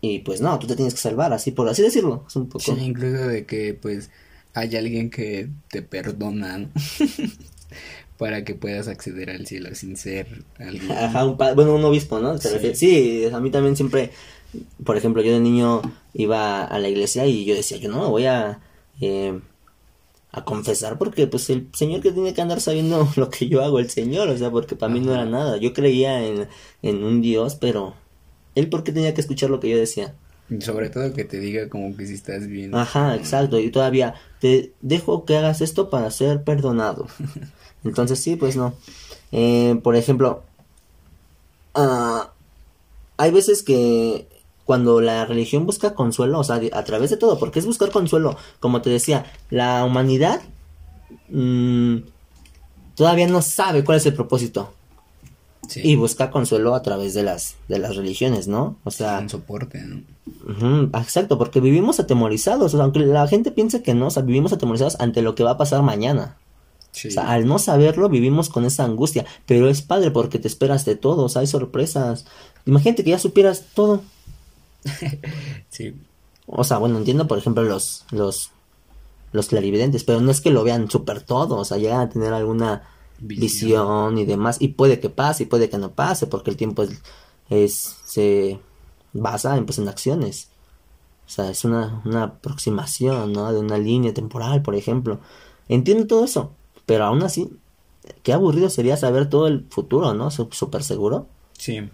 [0.00, 2.24] Y pues no, tú te tienes que salvar, así por así decirlo.
[2.28, 2.64] Es un poco.
[2.64, 4.10] Sí, incluso de que pues
[4.54, 6.68] hay alguien que te perdona, ¿no?
[8.18, 10.90] Para que puedas acceder al cielo sin ser alguien.
[10.90, 12.36] Ajá, un bueno, un obispo, ¿no?
[12.38, 13.26] ¿Te Sí.
[13.32, 14.10] a mí también siempre,
[14.84, 15.82] por ejemplo, yo de niño
[16.14, 18.60] iba a la iglesia y yo decía, yo no me voy a,
[19.00, 19.38] eh,
[20.30, 23.78] a confesar porque pues el señor que tiene que andar sabiendo lo que yo hago,
[23.78, 25.56] el señor, o sea, porque para mí no era nada.
[25.56, 26.48] Yo creía en,
[26.82, 27.94] en un Dios, pero
[28.54, 30.14] él por qué tenía que escuchar lo que yo decía.
[30.60, 32.74] Sobre todo que te diga como que si estás bien.
[32.74, 37.06] Ajá, exacto, y todavía te dejo que hagas esto para ser perdonado.
[37.84, 38.74] Entonces sí, pues no.
[39.30, 40.42] Eh, por ejemplo,
[41.74, 42.32] ah,
[43.18, 44.26] hay veces que
[44.68, 48.36] cuando la religión busca consuelo, o sea, a través de todo, porque es buscar consuelo,
[48.60, 50.42] como te decía, la humanidad
[51.30, 52.00] mm,
[52.94, 54.74] todavía no sabe cuál es el propósito
[55.68, 55.80] Sí.
[55.84, 58.76] y busca consuelo a través de las de las religiones, ¿no?
[58.84, 60.02] O sea, un soporte, ¿no?
[60.98, 64.52] Exacto, porque vivimos atemorizados, o sea, aunque la gente piense que no, o sea, vivimos
[64.52, 66.36] atemorizados ante lo que va a pasar mañana.
[66.92, 67.08] Sí.
[67.08, 70.84] O sea, al no saberlo vivimos con esa angustia, pero es padre porque te esperas
[70.84, 72.26] de todo, o sea, hay sorpresas.
[72.66, 74.02] Imagínate que ya supieras todo.
[75.70, 75.94] Sí.
[76.46, 78.50] O sea, bueno, entiendo, por ejemplo, los los
[79.32, 82.32] los clarividentes, pero no es que lo vean súper todo, o sea, llegan a tener
[82.32, 82.88] alguna
[83.20, 83.40] Visión.
[83.40, 86.82] visión y demás, y puede que pase y puede que no pase, porque el tiempo
[86.82, 87.02] es,
[87.50, 88.58] es se
[89.12, 90.48] basa en, pues, en acciones.
[91.26, 93.52] O sea, es una, una aproximación, ¿no?
[93.52, 95.20] De una línea temporal, por ejemplo.
[95.68, 96.52] Entiendo todo eso,
[96.86, 97.50] pero aún así,
[98.22, 100.30] qué aburrido sería saber todo el futuro, ¿no?
[100.30, 101.26] Sú- Súper seguro.
[101.58, 101.90] Sí.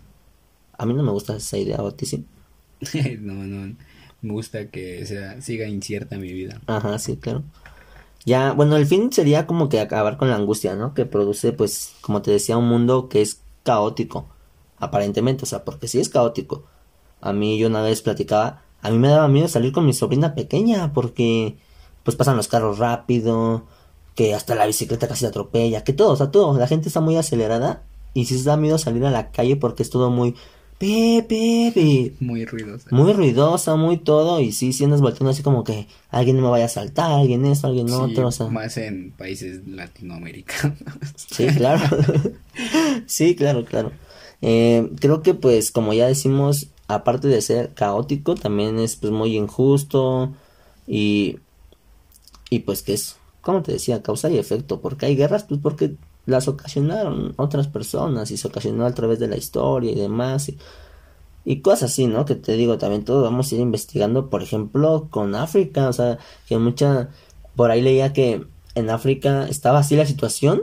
[0.79, 2.25] A mí no me gusta esa idea, ¿a ti sí?
[3.21, 3.75] no, no.
[4.23, 6.61] Me gusta que sea, siga incierta mi vida.
[6.67, 7.43] Ajá, sí, claro.
[8.25, 10.95] ya, bueno, el fin sería como que acabar con la angustia, ¿no?
[10.95, 14.29] Que produce, pues, como te decía, un mundo que es caótico,
[14.79, 16.65] aparentemente, o sea, porque sí es caótico.
[17.21, 20.35] A mí yo una vez platicaba, a mí me daba miedo salir con mi sobrina
[20.35, 21.57] pequeña porque
[22.03, 23.65] pues pasan los carros rápido,
[24.15, 27.17] que hasta la bicicleta casi atropella, que todo, o sea, todo, la gente está muy
[27.17, 30.37] acelerada y si se da miedo salir a la calle porque es todo muy
[30.79, 32.89] Pepe, muy ruidosa.
[32.91, 36.67] Muy ruidosa, muy todo y sí, si andas volteando así como que alguien me vaya
[36.67, 38.47] a saltar, alguien esto, alguien otro, o sea.
[38.49, 40.79] más en países latinoamericanos.
[41.17, 41.83] Sí, claro.
[43.07, 43.93] sí, claro, claro.
[44.43, 49.37] Eh, creo que pues como ya decimos, aparte de ser caótico, también es pues muy
[49.37, 50.35] injusto
[50.87, 51.39] y
[52.51, 55.97] y pues que es, como te decía, causa y efecto, porque hay guerras, pues porque
[56.27, 60.59] las ocasionaron otras personas y se ocasionó a través de la historia y demás y,
[61.45, 62.25] y cosas así, ¿no?
[62.25, 66.19] Que te digo, también todo vamos a ir investigando, por ejemplo, con África, o sea,
[66.49, 67.11] que mucha,
[67.57, 70.63] por ahí leía que en África estaba así la situación,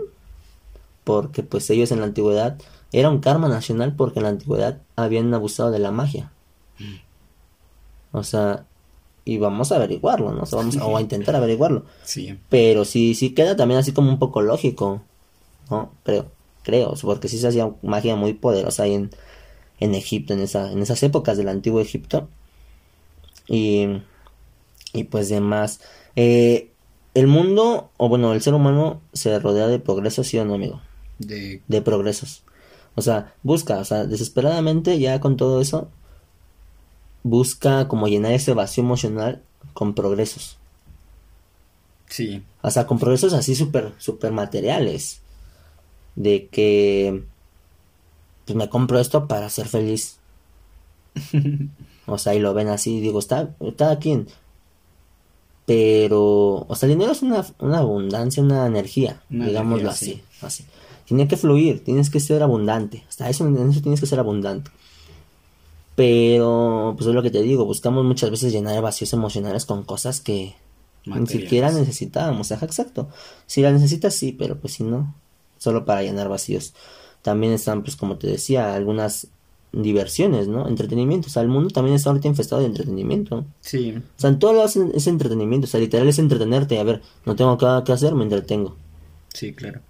[1.03, 2.57] porque pues ellos en la antigüedad
[2.91, 6.31] era un karma nacional porque en la antigüedad habían abusado de la magia.
[6.79, 8.17] Mm.
[8.17, 8.65] O sea,
[9.23, 10.43] y vamos a averiguarlo, ¿no?
[10.43, 11.85] O, vamos a, a intentar averiguarlo.
[12.03, 12.37] Sí.
[12.49, 15.03] Pero sí, sí queda también así como un poco lógico,
[15.71, 15.91] ¿no?
[16.03, 16.31] Creo,
[16.63, 19.09] creo, porque sí se hacía magia muy poderosa ahí en,
[19.79, 22.29] en Egipto, en, esa, en esas épocas del antiguo Egipto.
[23.47, 23.87] Y,
[24.93, 25.81] y pues demás.
[26.15, 26.69] Eh,
[27.13, 30.81] el mundo, o bueno, el ser humano se rodea de progresos, ¿sí o no, amigo?
[31.19, 31.61] De...
[31.67, 32.43] de progresos.
[32.95, 35.89] O sea, busca, o sea, desesperadamente ya con todo eso,
[37.23, 39.41] busca como llenar ese vacío emocional
[39.73, 40.57] con progresos.
[42.07, 42.43] Sí.
[42.61, 45.20] O sea, con progresos así súper, súper materiales.
[46.15, 47.23] De que,
[48.45, 50.17] pues me compro esto para ser feliz.
[52.05, 54.25] o sea, y lo ven así, digo, está, está aquí.
[55.65, 60.65] Pero, o sea, el dinero es una, una abundancia, una energía, digámoslo así, así.
[61.05, 63.03] Tiene que fluir, tienes que ser abundante.
[63.07, 64.71] Hasta eso, en eso tienes que ser abundante.
[65.95, 70.19] Pero, pues es lo que te digo, buscamos muchas veces llenar vacíos emocionales con cosas
[70.21, 70.55] que
[71.05, 72.51] ni siquiera necesitábamos.
[72.51, 73.09] Ajá, exacto.
[73.45, 75.13] Si las necesitas, sí, pero pues si no,
[75.61, 76.73] solo para llenar vacíos.
[77.21, 79.27] También están, pues como te decía, algunas
[79.71, 80.67] diversiones, ¿no?
[80.67, 81.27] Entretenimiento.
[81.27, 83.45] O sea, el mundo también está ahorita infestado de entretenimiento.
[83.59, 83.93] Sí.
[83.95, 85.65] O sea, en todo lado es entretenimiento.
[85.65, 86.79] O sea, literal es entretenerte.
[86.79, 88.75] A ver, no tengo nada que hacer, me entretengo.
[89.33, 89.81] Sí, claro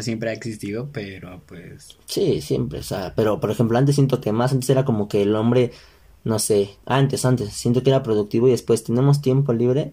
[0.00, 1.98] siempre ha existido, pero pues...
[2.06, 5.20] Sí, siempre, o sea, pero por ejemplo, antes siento que más, antes era como que
[5.20, 5.72] el hombre,
[6.24, 9.92] no sé, antes, antes, siento que era productivo y después tenemos tiempo libre,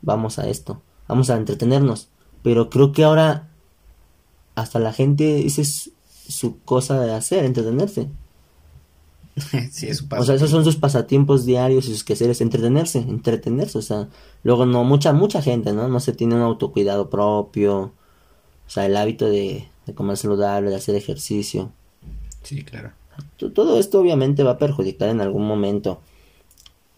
[0.00, 2.08] vamos a esto, vamos a entretenernos.
[2.42, 3.50] Pero creo que ahora
[4.54, 5.90] hasta la gente, esa es
[6.28, 8.08] su cosa de hacer, entretenerse.
[9.72, 13.78] sí, es su o sea, esos son sus pasatiempos diarios y sus quehaceres, entretenerse, entretenerse,
[13.78, 14.08] o sea,
[14.42, 15.88] luego no, mucha, mucha gente, ¿no?
[15.88, 17.92] No se tiene un autocuidado propio,
[18.66, 21.72] o sea, el hábito de, comer saludable, de hacer ejercicio.
[22.42, 22.92] Sí, claro.
[23.36, 26.00] Todo esto obviamente va a perjudicar en algún momento.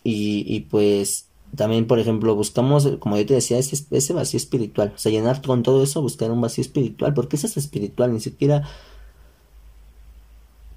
[0.03, 1.26] Y, y pues
[1.57, 4.93] también, por ejemplo, buscamos, como yo te decía, ese, ese vacío espiritual.
[4.95, 7.15] O sea, llenar con todo eso, buscar un vacío espiritual.
[7.15, 8.69] Porque eso es espiritual, ni siquiera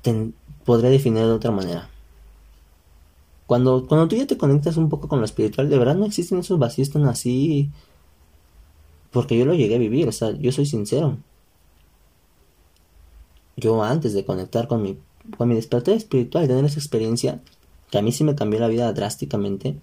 [0.01, 0.31] te,
[0.65, 1.89] podré definir de otra manera.
[3.47, 6.39] Cuando, cuando tú ya te conectas un poco con lo espiritual, de verdad no existen
[6.39, 7.71] esos vacíos tan así
[9.11, 11.17] porque yo lo llegué a vivir, o sea, yo soy sincero.
[13.57, 14.97] Yo antes de conectar con mi,
[15.37, 17.41] con mi despertar espiritual y tener esa experiencia,
[17.89, 19.75] que a mí sí me cambió la vida drásticamente,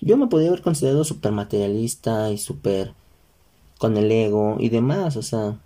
[0.00, 2.94] yo me podía haber considerado súper materialista y súper
[3.78, 5.58] con el ego y demás, o sea.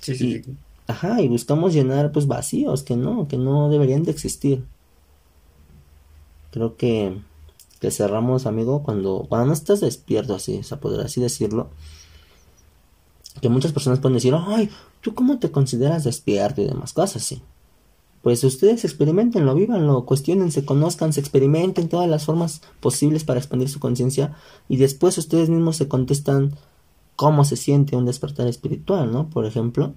[0.00, 0.56] Sí, sí, sí.
[0.86, 4.64] Ajá, y buscamos llenar pues vacíos que no, que no deberían de existir.
[6.52, 7.18] Creo que
[7.80, 11.68] que cerramos, amigo, cuando, cuando no estás despierto, así, o sea, poder así decirlo,
[13.40, 14.70] que muchas personas pueden decir, ay,
[15.02, 17.42] ¿tú cómo te consideras despierto y demás cosas así?
[18.26, 23.78] Pues ustedes experimentenlo, vívanlo, cuestionense, conozcan, se experimenten todas las formas posibles para expandir su
[23.78, 24.34] conciencia
[24.68, 26.56] y después ustedes mismos se contestan
[27.14, 29.30] cómo se siente un despertar espiritual, ¿no?
[29.30, 29.94] Por ejemplo,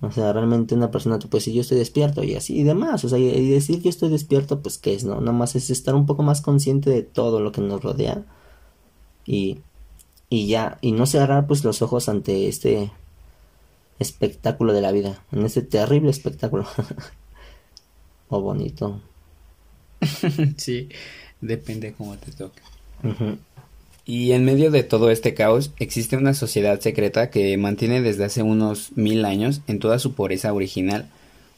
[0.00, 3.04] o sea, realmente una persona te puede decir yo estoy despierto y así y demás.
[3.04, 5.20] O sea, y decir yo estoy despierto, pues qué es, ¿no?
[5.20, 8.26] Nada más es estar un poco más consciente de todo lo que nos rodea.
[9.26, 9.58] Y,
[10.30, 12.92] y ya, y no cerrar pues los ojos ante este
[13.98, 16.66] espectáculo de la vida, en este terrible espectáculo.
[18.28, 19.00] o bonito.
[20.56, 20.88] sí,
[21.40, 22.62] depende cómo te toque.
[24.04, 28.42] Y en medio de todo este caos existe una sociedad secreta que mantiene desde hace
[28.42, 31.10] unos mil años, en toda su pureza original,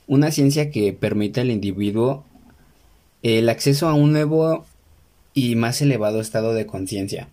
[0.07, 2.25] una ciencia que permite al individuo
[3.23, 4.65] el acceso a un nuevo
[5.35, 7.29] y más elevado estado de conciencia.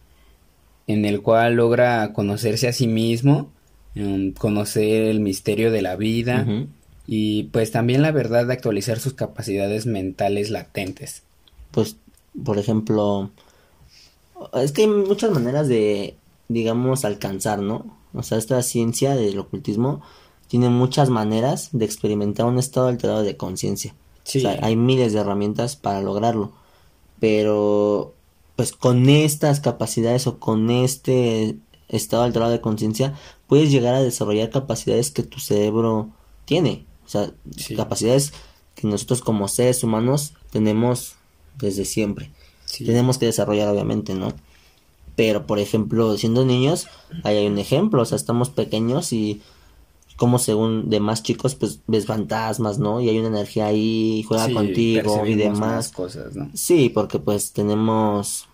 [0.86, 3.52] en el cual logra conocerse a sí mismo,
[4.00, 6.46] em, conocer el misterio de la vida
[7.08, 11.24] y pues también la verdad de actualizar sus capacidades mentales latentes.
[11.72, 11.96] Pues,
[12.44, 13.32] por ejemplo,
[14.54, 16.16] es que hay muchas maneras de,
[16.50, 17.98] digamos, alcanzar, ¿no?
[18.14, 20.02] O sea, esta ciencia del ocultismo
[20.48, 23.96] tiene muchas maneras de experimentar un estado alterado de conciencia.
[24.26, 26.52] O sea, hay miles de herramientas para lograrlo.
[27.20, 28.14] Pero,
[28.56, 31.58] pues con estas capacidades o con este
[31.88, 33.14] estado alterado de conciencia,
[33.48, 36.10] puedes llegar a desarrollar capacidades que tu cerebro
[36.46, 36.86] tiene.
[37.06, 37.32] O sea,
[37.76, 38.34] capacidades
[38.76, 41.16] que nosotros como seres humanos tenemos
[41.58, 42.32] desde siempre.
[42.78, 44.34] Tenemos que desarrollar, obviamente, ¿no?
[45.16, 46.88] Pero, por ejemplo, siendo niños,
[47.24, 49.42] ahí hay un ejemplo, o sea, estamos pequeños y
[50.18, 53.00] como según de más chicos, pues ves fantasmas, ¿no?
[53.00, 55.90] Y hay una energía ahí, juega contigo y demás.
[55.92, 56.50] cosas, ¿no?
[56.54, 58.47] Sí, porque pues tenemos,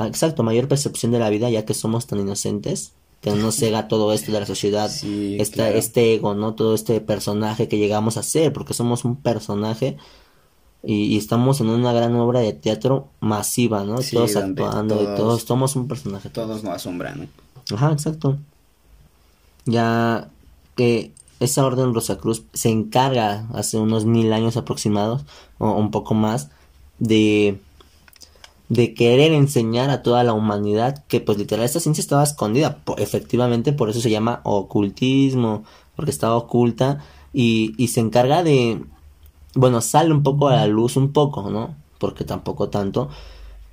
[0.00, 3.88] exacto, mayor percepción de la vida ya que somos tan inocentes, que no nos cega
[3.88, 6.54] todo esto de la sociedad, este ego, ¿no?
[6.54, 9.96] Todo este personaje que llegamos a ser, porque somos un personaje
[10.82, 13.96] y, estamos en una gran obra de teatro masiva, ¿no?
[13.96, 16.28] todos actuando, todos, todos somos un personaje.
[16.28, 17.76] Todos nos asombran, ¿no?
[17.76, 18.38] Ajá, exacto.
[19.64, 20.28] Ya
[20.76, 25.24] que esa orden Rosacruz se encarga hace unos mil años aproximados,
[25.58, 26.50] o un poco más,
[26.98, 27.58] de,
[28.68, 33.72] de querer enseñar a toda la humanidad que pues literal esta ciencia estaba escondida, efectivamente
[33.72, 35.64] por eso se llama ocultismo,
[35.96, 38.82] porque estaba oculta y, y se encarga de,
[39.54, 41.76] bueno, sale un poco a la luz, un poco, ¿no?
[41.98, 43.08] Porque tampoco tanto,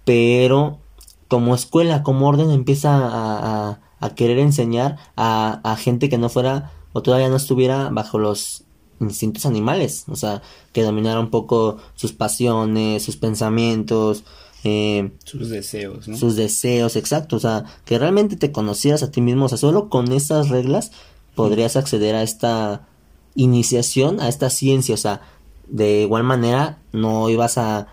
[0.05, 0.79] pero
[1.27, 6.71] como escuela, como orden, empieza a, a, querer enseñar a, a, gente que no fuera
[6.91, 8.63] o todavía no estuviera bajo los
[8.99, 10.41] instintos animales, o sea,
[10.73, 14.23] que dominara un poco sus pasiones, sus pensamientos,
[14.63, 16.17] eh, sus deseos, ¿no?
[16.17, 19.89] Sus deseos, exacto, o sea, que realmente te conocieras a ti mismo, o sea, solo
[19.89, 20.91] con esas reglas
[21.35, 22.87] podrías acceder a esta
[23.35, 25.21] iniciación, a esta ciencia, o sea,
[25.67, 27.87] de igual manera, no ibas a,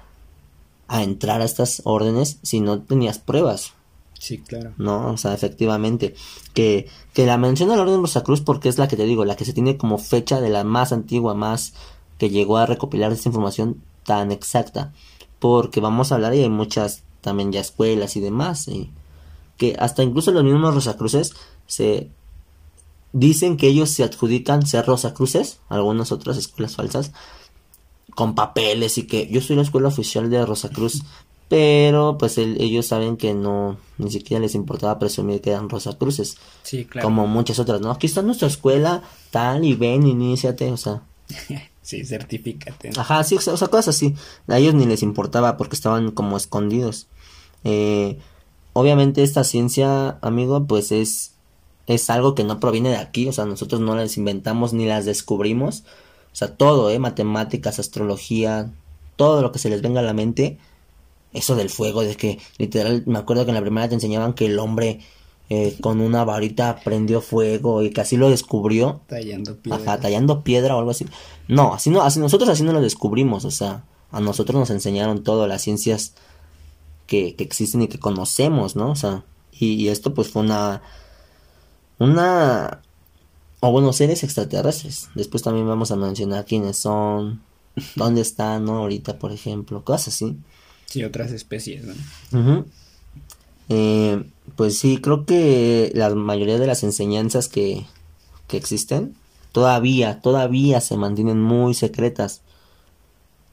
[0.89, 3.73] a entrar a estas órdenes si no tenías pruebas.
[4.19, 4.73] Sí, claro.
[4.79, 6.15] No, o sea, efectivamente.
[6.55, 9.45] Que, que la menciona la Orden Rosacruz porque es la que te digo, la que
[9.45, 11.75] se tiene como fecha de la más antigua, más
[12.19, 14.93] que llegó a recopilar esta información tan exacta.
[15.39, 18.69] Porque vamos a hablar y hay muchas también ya escuelas y demás.
[18.69, 18.91] Y
[19.57, 21.35] que hasta incluso los mismos Rosacruces
[21.67, 22.09] se
[23.13, 27.13] dicen que ellos se adjudican ser Rosacruces, algunas otras escuelas falsas,
[28.15, 31.03] con papeles y que yo soy la escuela oficial de Rosacruz,
[31.49, 36.37] pero pues ellos saben que no, ni siquiera les importaba presumir que eran Rosacruces.
[36.63, 37.07] Sí, claro.
[37.07, 37.91] Como muchas otras, ¿no?
[37.91, 41.03] Aquí está nuestra escuela, tal, y ven, iníciate, o sea.
[41.89, 42.91] sí, certifícate.
[42.97, 44.15] Ajá, sí, o sea, cosas así.
[44.47, 47.09] A ellos ni les importaba porque estaban como escondidos.
[47.65, 48.19] Eh,
[48.73, 51.33] obviamente esta ciencia, amigo, pues es,
[51.87, 55.05] es algo que no proviene de aquí, o sea, nosotros no las inventamos ni las
[55.05, 55.85] descubrimos
[56.33, 57.01] o sea, todo, ¿eh?
[57.01, 58.71] Matemáticas, astrología,
[59.17, 60.59] todo lo que se les venga a la mente.
[61.33, 64.47] Eso del fuego, de que literal, me acuerdo que en la primera te enseñaban que
[64.47, 65.01] el hombre
[65.51, 69.01] eh, con una varita prendió fuego y que así lo descubrió.
[69.07, 69.83] Tallando piedra.
[69.83, 71.07] Ajá, tallando piedra o algo así.
[71.49, 75.23] No, así no, así nosotros así no lo descubrimos, o sea, a nosotros nos enseñaron
[75.23, 76.15] todo, las ciencias
[77.07, 78.91] que, que existen y que conocemos, ¿no?
[78.91, 80.83] O sea, y, y esto pues fue una,
[81.99, 82.83] una
[83.61, 85.09] o bueno, seres extraterrestres.
[85.15, 87.43] Después también vamos a mencionar quiénes son,
[87.97, 88.79] dónde están, ¿no?
[88.79, 90.37] Ahorita, por ejemplo, cosas así.
[90.87, 91.85] Sí, otras especies,
[92.33, 92.65] ¿no?
[93.69, 94.25] eh,
[94.59, 97.87] pues sí, creo que la mayoría de las enseñanzas que,
[98.49, 99.15] que existen
[99.53, 102.43] todavía, todavía se mantienen muy secretas.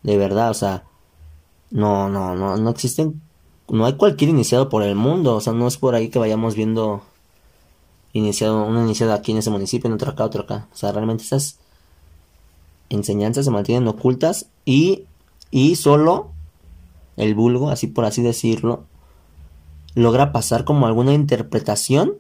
[0.02, 0.86] De verdad, o sea,
[1.70, 3.22] no, no, no, no existen,
[3.70, 6.56] no hay cualquier iniciado por el mundo, o sea, no es por ahí que vayamos
[6.56, 7.04] viendo
[8.12, 10.68] iniciado, uno iniciado aquí en ese municipio, en otro acá, otro acá.
[10.74, 11.60] O sea, realmente esas
[12.90, 15.04] enseñanzas se mantienen ocultas y,
[15.52, 16.32] y solo
[17.16, 18.86] el vulgo, así por así decirlo,
[19.96, 22.14] logra pasar como alguna interpretación,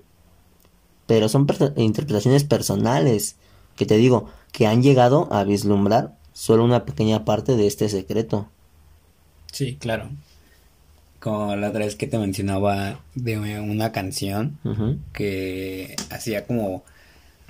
[1.05, 3.35] pero son interpretaciones personales,
[3.75, 8.47] que te digo, que han llegado a vislumbrar solo una pequeña parte de este secreto.
[9.51, 10.09] Sí, claro
[11.25, 14.59] como la otra vez que te mencionaba de una canción
[15.11, 16.83] que hacía como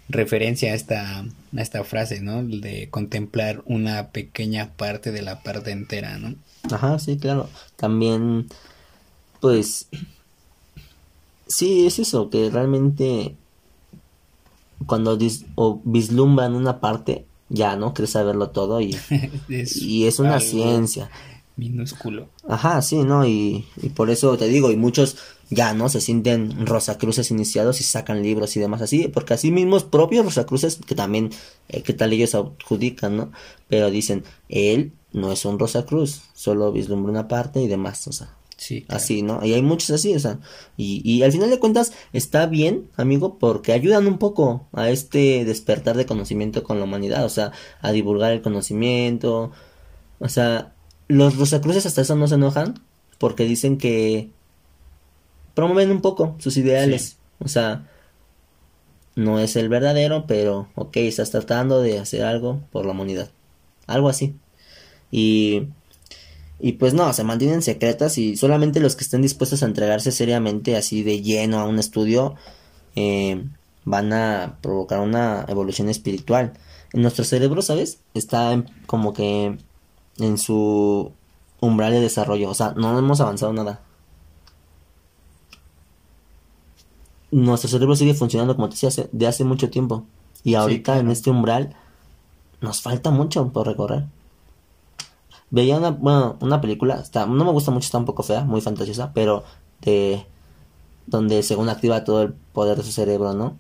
[0.08, 2.42] referencia a esta, a esta frase, ¿no?
[2.42, 6.36] De contemplar una pequeña parte de la parte entera, ¿no?
[6.72, 7.50] Ajá, sí, claro.
[7.76, 8.48] También,
[9.42, 9.90] pues,
[11.48, 13.36] sí, es eso, que realmente
[14.86, 15.18] cuando
[15.56, 17.93] o vislumbran una parte, ya, ¿no?
[17.93, 18.96] Crees saberlo todo y,
[19.48, 21.10] y es una ciencia
[21.58, 22.28] Minúsculo.
[22.50, 23.26] Ajá, sí, ¿no?
[23.26, 25.18] Y, y por eso te digo, y muchos
[25.50, 25.88] ya, ¿no?
[25.88, 30.80] Se sienten Rosacruces iniciados y sacan libros y demás así, porque así mismos propios Rosacruces,
[30.86, 31.30] que también,
[31.70, 33.32] eh, ¿qué tal ellos adjudican, ¿no?
[33.70, 38.30] Pero dicen, él no es un Rosacruz, solo vislumbra una parte y demás, o sea.
[38.58, 38.97] Sí, claro.
[38.97, 39.45] Así, ¿no?
[39.45, 40.39] Y hay muchos así, o sea.
[40.78, 45.45] Y, y al final de cuentas está bien, amigo, porque ayudan un poco a este
[45.45, 47.51] despertar de conocimiento con la humanidad, o sea,
[47.82, 49.51] a divulgar el conocimiento.
[50.20, 50.74] O sea,
[51.08, 52.76] los Rosacruces hasta eso no se enojan
[53.18, 54.32] porque dicen que
[55.53, 57.18] promueven un poco sus ideales.
[57.39, 57.88] O sea,
[59.16, 63.32] no es el verdadero, pero ok, estás tratando de hacer algo por la humanidad.
[63.88, 64.36] Algo así.
[65.12, 65.68] Y,
[66.60, 70.76] y pues no, se mantienen secretas y solamente los que estén dispuestos a entregarse seriamente
[70.76, 72.36] así de lleno a un estudio
[72.95, 73.43] eh,
[73.84, 76.53] van a provocar una evolución espiritual.
[76.93, 77.99] En nuestro cerebro, ¿sabes?
[78.14, 79.58] Está como que
[80.18, 81.12] en su
[81.60, 82.49] umbral de desarrollo.
[82.49, 83.82] O sea, no hemos avanzado nada.
[87.32, 90.06] Nuestro cerebro sigue funcionando como te decía de hace mucho tiempo.
[90.43, 91.76] Y ahorita en este umbral
[92.62, 94.06] nos falta mucho por recorrer.
[95.56, 98.60] Veía una, bueno, una película, está, no me gusta mucho, está un poco fea, muy
[98.60, 99.43] fantasiosa, pero
[99.82, 100.26] de
[101.08, 103.58] donde según activa todo el poder de su cerebro, ¿no?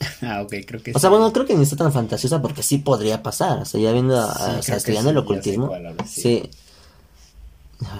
[0.22, 1.16] Ah, ok, creo que O sea, sí.
[1.16, 3.60] bueno, creo que ni está tan fantasiosa porque sí podría pasar.
[3.60, 5.70] O sea, ya viendo, a- Sí, o sea, estudiando sí, el ocultismo.
[6.04, 6.20] sí.
[6.20, 6.50] sí.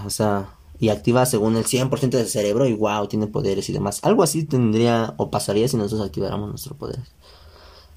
[0.04, 0.48] O sea,
[0.80, 4.00] y activa según el 100% del cerebro y wow, tiene poderes y demás.
[4.02, 6.98] Algo así tendría o pasaría si nosotros activáramos nuestro poder.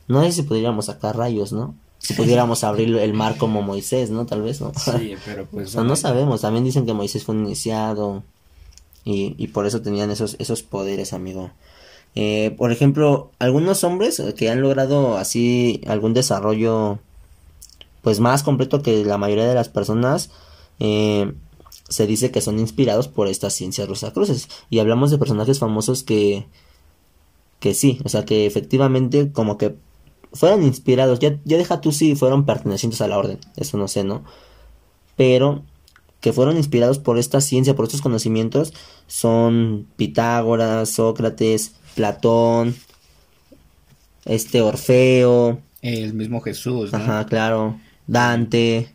[0.07, 1.75] No sé si pudiéramos sacar rayos, ¿no?
[1.99, 4.25] Si pudiéramos abrir el mar como Moisés, ¿no?
[4.25, 4.71] Tal vez, ¿no?
[4.73, 5.67] Sí, pero pues.
[5.67, 6.41] O sea, bueno, no sabemos.
[6.41, 8.23] También dicen que Moisés fue un iniciado.
[9.05, 11.51] Y, y por eso tenían esos, esos poderes, amigo.
[12.15, 16.99] Eh, por ejemplo, algunos hombres que han logrado así algún desarrollo
[18.01, 20.31] pues más completo que la mayoría de las personas
[20.79, 21.31] eh,
[21.87, 26.45] se dice que son inspirados por estas ciencias rosacruces y hablamos de personajes famosos que
[27.59, 29.75] que sí, o sea que efectivamente como que
[30.33, 34.03] fueron inspirados, ya, ya deja tú si fueron pertenecientes a la orden, eso no sé,
[34.03, 34.23] ¿no?
[35.15, 35.63] Pero
[36.21, 38.73] que fueron inspirados por esta ciencia, por estos conocimientos,
[39.07, 42.75] son Pitágoras, Sócrates, Platón,
[44.25, 46.97] este Orfeo, El mismo Jesús, ¿no?
[46.97, 48.89] ajá, claro, Dante,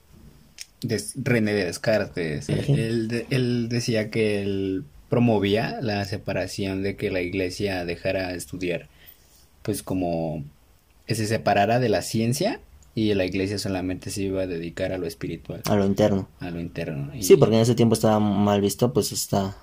[0.82, 2.49] Des- René de Descartes.
[2.49, 8.89] Él, él decía que él promovía la separación de que la iglesia dejara estudiar,
[9.62, 10.45] pues como
[11.07, 12.61] que se separara de la ciencia
[12.95, 16.29] y la iglesia solamente se iba a dedicar a lo espiritual, a lo interno.
[16.41, 17.15] a lo interno.
[17.15, 19.57] Y- Sí, porque en ese tiempo estaba mal visto, pues está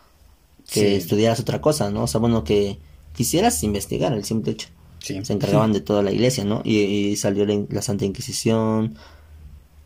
[0.71, 0.85] que Sí.
[0.95, 2.03] estudiaras otra cosa, ¿no?
[2.03, 2.77] O sea, bueno, que
[3.15, 4.67] quisieras investigar el simple hecho.
[4.99, 5.19] sí.
[5.25, 6.61] Se encargaban de toda la iglesia, ¿no?
[6.63, 8.95] Y, y salió la, la Santa Inquisición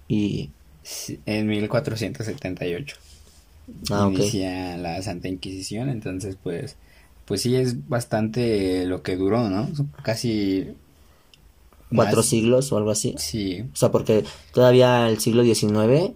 [0.07, 0.49] y...
[1.25, 2.97] En 1478
[3.89, 4.13] Ah, ok.
[4.19, 6.75] inicia la Santa Inquisición, entonces pues
[7.25, 9.67] pues sí es bastante lo que duró, ¿no?
[10.03, 10.67] Casi
[11.93, 13.15] Cuatro más- siglos o algo así.
[13.17, 14.23] Sí, O sea, porque
[14.53, 16.13] todavía el siglo XIX,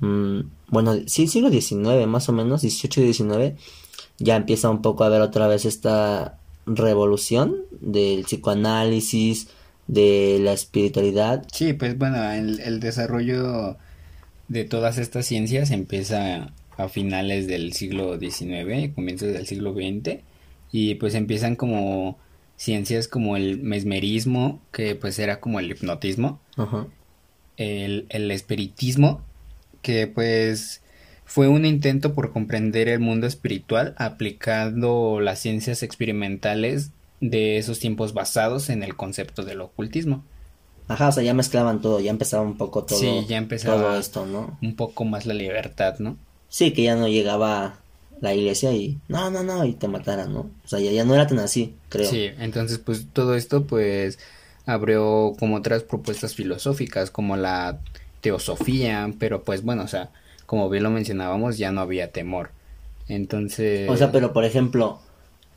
[0.00, 3.56] mm, bueno, sí, siglo XIX más o menos, 18 y 19,
[4.18, 9.48] ya empieza un poco a ver otra vez esta revolución del psicoanálisis,
[9.86, 11.46] de la espiritualidad.
[11.52, 13.76] sí, pues bueno, el, el desarrollo
[14.48, 20.20] de todas estas ciencias empieza a finales del siglo XIX, comienzos del siglo XX,
[20.72, 22.18] y pues empiezan como
[22.56, 26.86] ciencias como el mesmerismo, que pues era como el hipnotismo, Ajá.
[27.56, 29.20] el, el espiritismo,
[29.82, 30.82] que pues
[31.24, 36.90] fue un intento por comprender el mundo espiritual aplicando las ciencias experimentales
[37.20, 40.22] de esos tiempos basados en el concepto del ocultismo.
[40.88, 43.76] Ajá, o sea, ya mezclaban todo, ya empezaba un poco todo, Sí, ya empezaba.
[43.82, 44.56] todo esto, ¿no?
[44.62, 46.16] Un poco más la libertad, ¿no?
[46.48, 47.80] Sí, que ya no llegaba
[48.20, 50.50] la iglesia y no, no, no, y te mataran, ¿no?
[50.64, 52.08] O sea, ya, ya no era tan así, creo.
[52.08, 54.18] Sí, entonces pues todo esto pues
[54.64, 57.78] abrió como otras propuestas filosóficas como la
[58.20, 60.10] teosofía, pero pues bueno, o sea,
[60.46, 62.50] como bien lo mencionábamos, ya no había temor.
[63.08, 63.88] Entonces...
[63.88, 65.00] O sea, pero por ejemplo,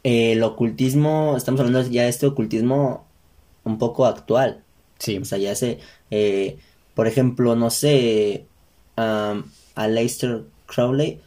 [0.04, 3.06] el ocultismo, estamos hablando ya de este ocultismo
[3.64, 4.62] un poco actual.
[5.00, 5.80] Sí, O sea, ya sé,
[6.12, 6.58] eh,
[6.94, 8.46] por ejemplo, no sé,
[8.98, 11.22] a Leicester Crowley,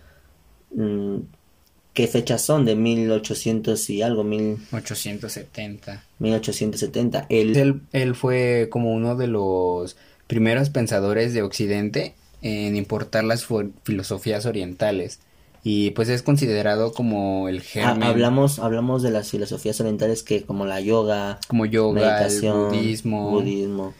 [1.95, 2.65] ¿qué fechas son?
[2.65, 6.05] De 1800 y algo, mil, 870.
[6.19, 7.27] 1870.
[7.29, 9.97] El, Él, él fue como uno de los
[10.27, 13.47] primeros pensadores de Occidente en importar las
[13.85, 15.21] filosofías orientales
[15.65, 20.43] y pues es considerado como el ha- germen, hablamos, hablamos de las filosofías orientales que
[20.45, 23.31] como la yoga, como yoga, el meditación, budismo.
[23.31, 23.95] budismo,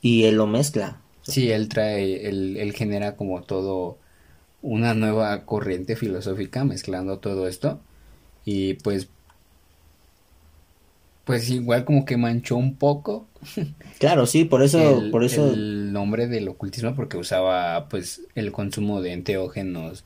[0.00, 1.00] y él lo mezcla.
[1.22, 3.98] Sí, él trae, él, él genera como todo,
[4.68, 7.80] una nueva corriente filosófica mezclando todo esto
[8.44, 9.08] y pues
[11.24, 13.26] pues igual como que manchó un poco.
[13.98, 15.52] Claro, sí, por eso, el, por eso.
[15.52, 20.04] el nombre del ocultismo porque usaba pues el consumo de enteógenos,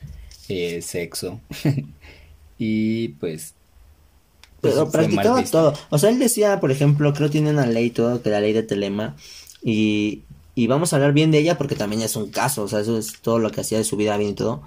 [0.48, 1.40] eh, sexo
[2.58, 3.54] y pues.
[4.62, 5.74] pues, Pero practicaba todo.
[5.90, 8.54] O sea, él decía, por ejemplo, creo que tiene una ley todo, que la ley
[8.54, 9.14] de Telema.
[9.62, 10.22] Y,
[10.54, 12.62] y vamos a hablar bien de ella porque también es un caso.
[12.64, 14.62] O sea, eso es todo lo que hacía de su vida bien y todo.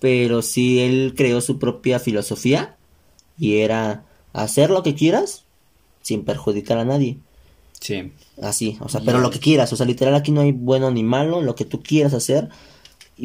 [0.00, 2.76] Pero sí, él creó su propia filosofía.
[3.38, 5.44] Y era hacer lo que quieras
[6.02, 7.18] sin perjudicar a nadie.
[7.80, 8.12] Sí,
[8.42, 11.02] Así, o sea, pero lo que quieras, o sea, literal aquí no hay bueno ni
[11.02, 12.48] malo, lo que tú quieras hacer,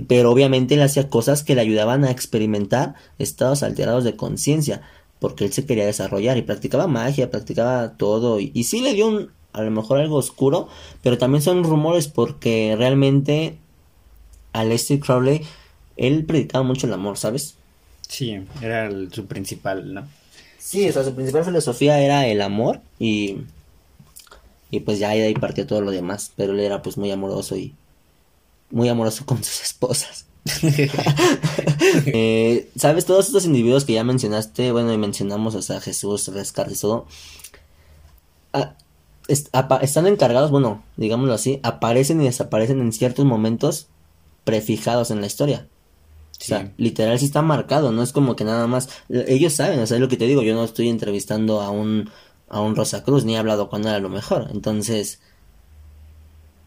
[0.07, 4.81] pero obviamente él hacía cosas que le ayudaban a experimentar estados alterados de conciencia,
[5.19, 9.07] porque él se quería desarrollar y practicaba magia, practicaba todo, y, y sí le dio
[9.07, 10.67] un, a lo mejor algo oscuro,
[11.01, 13.57] pero también son rumores porque realmente
[14.53, 15.41] Aleister Crowley,
[15.97, 17.55] él predicaba mucho el amor, ¿sabes?
[18.07, 20.07] sí, era el- su principal, ¿no?
[20.59, 23.37] Sí, o sea, su principal filosofía era el amor y,
[24.71, 27.55] y pues ya de ahí partió todo lo demás, pero él era pues muy amoroso
[27.55, 27.73] y
[28.71, 30.25] muy amoroso con sus esposas.
[32.07, 33.05] Eh, ¿Sabes?
[33.05, 37.05] Todos estos individuos que ya mencionaste, bueno, y mencionamos, o sea, Jesús, Rescate y todo,
[38.53, 38.75] ah,
[39.27, 39.49] est-
[39.81, 43.87] están encargados, bueno, digámoslo así, aparecen y desaparecen en ciertos momentos
[44.43, 45.67] prefijados en la historia.
[46.39, 46.71] O sea, Sí.
[46.77, 48.89] literal sí está marcado, no es como que nada más.
[49.09, 52.09] Ellos saben, o sea, es lo que te digo, yo no estoy entrevistando a un,
[52.49, 54.49] a un Rosa Cruz, ni he hablado con él a lo mejor.
[54.51, 55.19] Entonces,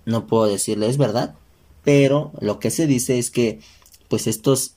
[0.05, 1.35] no puedo decirle, es verdad.
[1.85, 3.61] Pero lo que se dice es que,
[4.09, 4.73] pues estos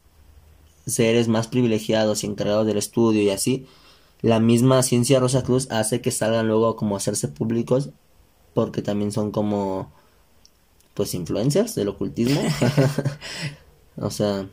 [0.86, 3.66] seres más privilegiados y encargados del estudio y así,
[4.22, 7.90] la misma ciencia Rosa Cruz hace que salgan luego como a hacerse públicos,
[8.54, 9.92] porque también son como,
[10.94, 12.42] pues, influencers del ocultismo.
[13.98, 14.48] o sea,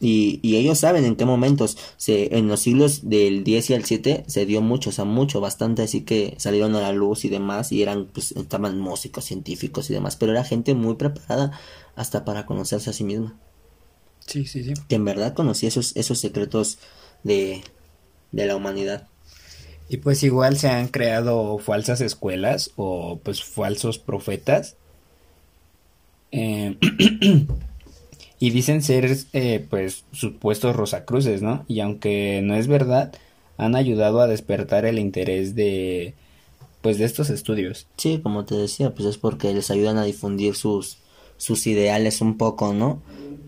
[0.00, 3.84] y, y ellos saben en qué momentos, se, en los siglos del 10 y al
[3.84, 7.28] 7 se dio mucho, o sea, mucho, bastante, así que salieron a la luz y
[7.28, 11.52] demás, y eran, pues, estaban músicos, científicos y demás, pero era gente muy preparada
[11.94, 13.36] hasta para conocerse a sí misma,
[14.26, 14.72] Sí, sí, sí.
[14.88, 16.78] que en verdad conocía esos, esos secretos
[17.22, 17.62] de,
[18.32, 19.06] de la humanidad.
[19.88, 24.76] Y pues igual se han creado falsas escuelas o pues falsos profetas.
[26.30, 26.78] Eh,
[28.38, 31.64] y dicen ser eh, pues supuestos rosacruces, ¿no?
[31.68, 33.12] Y aunque no es verdad,
[33.58, 36.14] han ayudado a despertar el interés de
[36.80, 37.86] pues de estos estudios.
[37.96, 40.98] Sí, como te decía, pues es porque les ayudan a difundir sus,
[41.36, 43.00] sus ideales un poco, ¿no?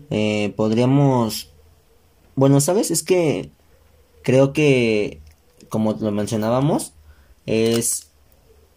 [0.09, 1.49] Eh, podríamos...
[2.35, 2.91] Bueno, ¿sabes?
[2.91, 3.49] Es que
[4.25, 5.21] creo que,
[5.69, 6.91] como lo mencionábamos,
[7.45, 8.09] es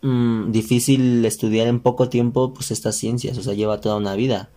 [0.03, 4.51] mm, difícil estudiar en poco tiempo pues estas ciencias, o sea, lleva toda una vida.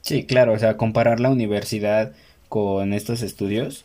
[0.00, 2.12] Sí, claro, o sea, comparar la universidad
[2.48, 3.84] con estos estudios.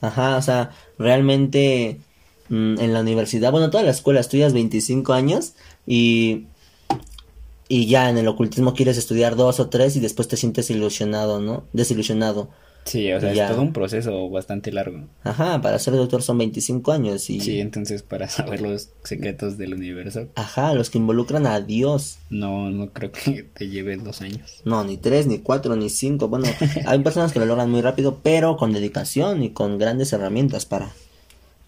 [0.00, 2.00] Ajá, o sea, realmente
[2.48, 5.54] mm, en la universidad, bueno, toda la escuela estudias 25 años
[5.86, 6.46] y,
[7.68, 11.40] y ya en el ocultismo quieres estudiar dos o tres y después te sientes ilusionado,
[11.40, 11.64] ¿no?
[11.72, 12.50] Desilusionado.
[12.86, 13.46] Sí, o sea, Ya.
[13.46, 15.00] es todo un proceso bastante largo.
[15.24, 17.40] Ajá, para ser doctor son 25 años y...
[17.40, 22.18] Sí, entonces para saber los secretos del universo, Ajá, los que involucran a Dios.
[22.30, 24.62] no, no creo que te lleve dos años.
[24.64, 26.28] No, ni tres, ni cuatro, ni cinco.
[26.28, 26.46] Bueno,
[26.86, 30.92] hay personas que lo logran muy rápido, pero con dedicación y con grandes herramientas para,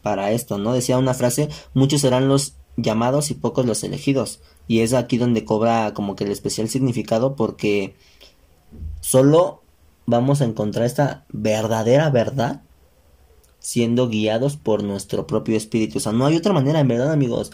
[0.03, 0.73] para esto, ¿no?
[0.73, 4.41] Decía una frase, muchos serán los llamados y pocos los elegidos.
[4.69, 7.95] Y es aquí donde cobra como que el especial significado porque
[9.01, 9.63] solo
[10.09, 12.63] vamos a encontrar esta verdadera verdad
[13.59, 15.99] siendo guiados por nuestro propio espíritu.
[15.99, 17.53] O sea, no hay otra manera, en verdad, amigos.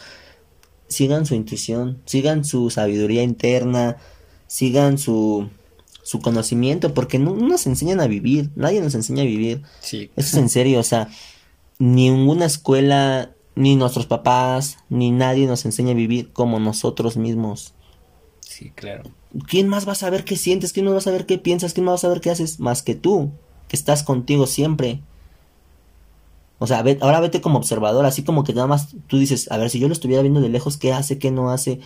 [0.86, 3.96] Sigan su intuición, sigan su sabiduría interna,
[4.46, 5.48] sigan su,
[6.04, 9.62] su conocimiento, porque no, no nos enseñan a vivir, nadie nos enseña a vivir.
[9.80, 11.08] Sí, Eso es en serio, o sea,
[11.80, 17.74] ninguna escuela, ni nuestros papás, ni nadie nos enseña a vivir como nosotros mismos.
[18.54, 19.02] Sí, claro.
[19.48, 20.72] ¿Quién más va a saber qué sientes?
[20.72, 21.72] ¿Quién más va a saber qué piensas?
[21.74, 22.60] ¿Quién más va a saber qué haces?
[22.60, 23.30] Más que tú,
[23.68, 25.00] que estás contigo siempre.
[26.58, 29.58] O sea, ve- ahora vete como observador, así como que nada más tú dices, a
[29.58, 31.80] ver, si yo lo estuviera viendo de lejos, ¿qué hace, qué no hace?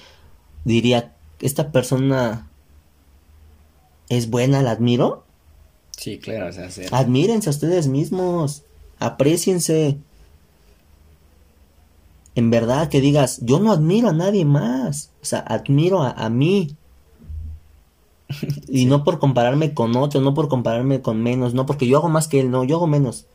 [0.64, 2.48] Diría, ¿esta persona
[4.08, 5.24] es buena, la admiro?
[5.96, 8.62] Sí, claro, o sea, ser- Admírense a ustedes mismos,
[8.98, 9.98] apréciense.
[12.38, 16.30] En verdad que digas, yo no admiro a nadie más, o sea, admiro a, a
[16.30, 16.76] mí.
[18.68, 22.08] Y no por compararme con otro, no por compararme con menos, no porque yo hago
[22.08, 23.26] más que él, no, yo hago menos.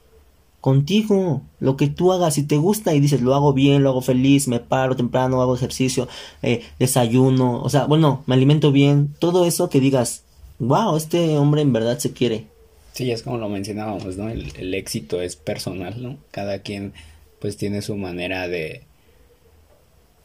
[0.61, 3.99] Contigo, lo que tú hagas, si te gusta y dices, lo hago bien, lo hago
[3.99, 6.07] feliz, me paro temprano, hago ejercicio,
[6.41, 10.23] eh, desayuno, o sea, bueno, me alimento bien, todo eso que digas,
[10.59, 12.45] wow, este hombre en verdad se quiere.
[12.93, 14.29] Sí, es como lo mencionábamos, ¿no?
[14.29, 16.15] El, el éxito es personal, ¿no?
[16.31, 16.93] Cada quien
[17.41, 18.83] pues tiene su manera de,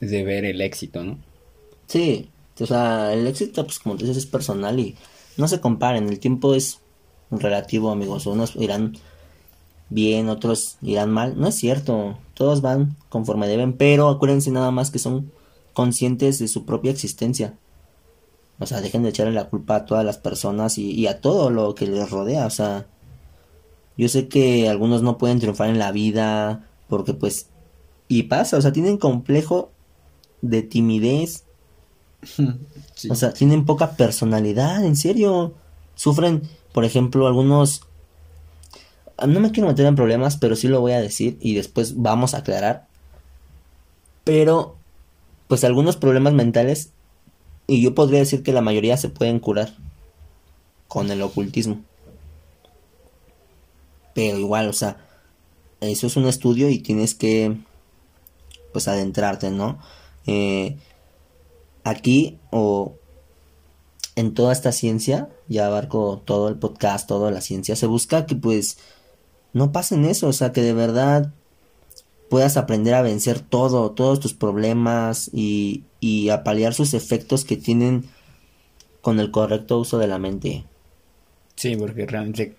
[0.00, 1.18] de ver el éxito, ¿no?
[1.86, 2.30] Sí,
[2.60, 4.96] o sea, el éxito, pues como dices, es personal y
[5.36, 6.80] no se comparen, el tiempo es
[7.30, 8.26] relativo, amigos.
[8.26, 8.96] Unos irán
[9.88, 11.38] bien, otros irán mal.
[11.38, 15.32] No es cierto, todos van conforme deben, pero acuérdense nada más que son
[15.72, 17.54] conscientes de su propia existencia.
[18.58, 21.50] O sea, dejen de echarle la culpa a todas las personas y, y a todo
[21.50, 22.46] lo que les rodea.
[22.46, 22.86] O sea,
[23.96, 27.48] yo sé que algunos no pueden triunfar en la vida porque pues...
[28.10, 29.70] Y pasa, o sea, tienen complejo
[30.42, 31.44] de timidez.
[32.94, 33.08] Sí.
[33.10, 35.54] O sea, tienen poca personalidad, en serio.
[35.94, 36.42] Sufren,
[36.72, 37.82] por ejemplo, algunos...
[39.24, 42.34] No me quiero meter en problemas, pero sí lo voy a decir y después vamos
[42.34, 42.88] a aclarar.
[44.24, 44.74] Pero,
[45.46, 46.90] pues algunos problemas mentales,
[47.68, 49.74] y yo podría decir que la mayoría se pueden curar
[50.88, 51.82] con el ocultismo.
[54.14, 54.96] Pero igual, o sea,
[55.80, 57.56] eso es un estudio y tienes que,
[58.72, 59.78] pues, adentrarte, ¿no?
[60.28, 60.76] Eh,
[61.84, 62.94] aquí o
[64.14, 68.36] en toda esta ciencia, ya abarco todo el podcast, toda la ciencia, se busca que
[68.36, 68.76] pues
[69.54, 71.32] no pasen eso, o sea, que de verdad
[72.28, 77.56] puedas aprender a vencer todo, todos tus problemas y, y a paliar sus efectos que
[77.56, 78.04] tienen
[79.00, 80.64] con el correcto uso de la mente.
[81.54, 82.54] Sí, porque realmente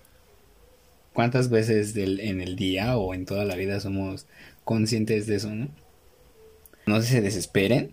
[1.12, 4.26] cuántas veces del, en el día o en toda la vida somos
[4.64, 5.68] conscientes de eso, ¿no?
[6.86, 7.92] No se desesperen.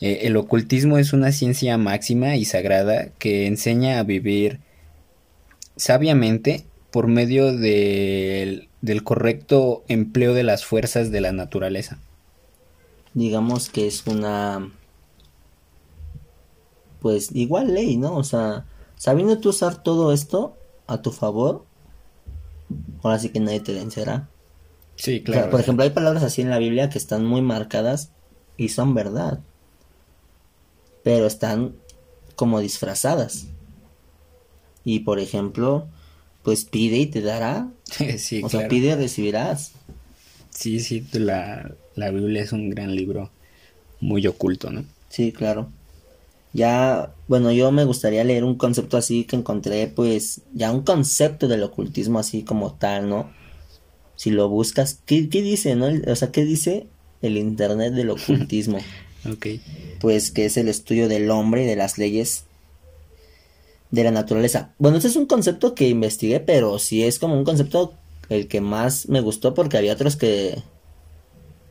[0.00, 4.60] Eh, el ocultismo es una ciencia máxima y sagrada que enseña a vivir
[5.76, 11.98] sabiamente por medio del, del correcto empleo de las fuerzas de la naturaleza.
[13.14, 14.70] Digamos que es una
[17.00, 18.16] pues igual ley, ¿no?
[18.16, 20.56] O sea, sabiendo tú usar todo esto
[20.86, 21.64] a tu favor,
[23.02, 24.28] ahora sí que nadie te vencerá.
[24.96, 28.10] Sí, O sea, por ejemplo, hay palabras así en la Biblia que están muy marcadas
[28.56, 29.40] y son verdad.
[31.02, 31.74] Pero están
[32.34, 33.46] como disfrazadas.
[34.84, 35.86] Y por ejemplo,
[36.42, 37.70] pues pide y te dará.
[38.18, 38.60] sí, o claro.
[38.60, 39.72] sea, pide y recibirás.
[40.50, 43.30] Sí, sí, la, la Biblia es un gran libro
[44.00, 44.84] muy oculto, ¿no?
[45.08, 45.68] Sí, claro.
[46.52, 51.48] Ya, bueno, yo me gustaría leer un concepto así que encontré, pues, ya un concepto
[51.48, 53.30] del ocultismo así como tal, ¿no?
[54.14, 55.88] Si lo buscas, ¿qué, qué dice, no?
[56.10, 56.86] O sea, ¿qué dice
[57.26, 58.78] el Internet del ocultismo?
[59.30, 59.46] Ok.
[60.00, 62.44] pues que es el estudio del hombre y de las leyes
[63.90, 64.72] de la naturaleza.
[64.78, 67.94] Bueno, ese es un concepto que investigué, pero sí es como un concepto
[68.28, 70.62] el que más me gustó porque había otros que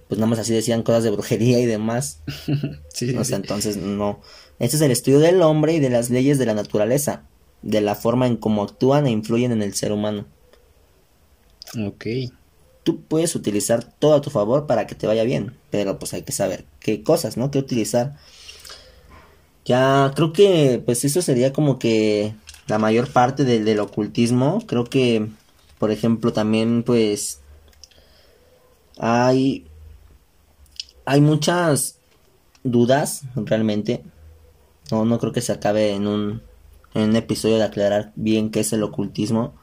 [0.07, 2.19] pues nada más así decían cosas de brujería y demás.
[2.94, 3.30] sí, O sí.
[3.30, 4.19] sea, entonces no.
[4.60, 7.23] Este es el estudio del hombre y de las leyes de la naturaleza,
[7.61, 10.26] de la forma en cómo actúan e influyen en el ser humano.
[11.86, 12.06] Ok.
[12.86, 16.22] Tú puedes utilizar todo a tu favor para que te vaya bien, pero pues hay
[16.22, 17.52] que saber qué cosas, ¿no?
[17.52, 18.16] Qué utilizar.
[19.66, 22.36] Ya creo que pues eso sería como que
[22.68, 24.64] la mayor parte del, del ocultismo.
[24.66, 25.28] Creo que,
[25.80, 27.41] por ejemplo, también pues
[28.98, 29.66] hay
[31.06, 31.99] hay muchas
[32.64, 34.03] dudas realmente.
[34.91, 36.41] No, no creo que se acabe en un,
[36.94, 39.53] en un episodio de aclarar bien qué es el ocultismo.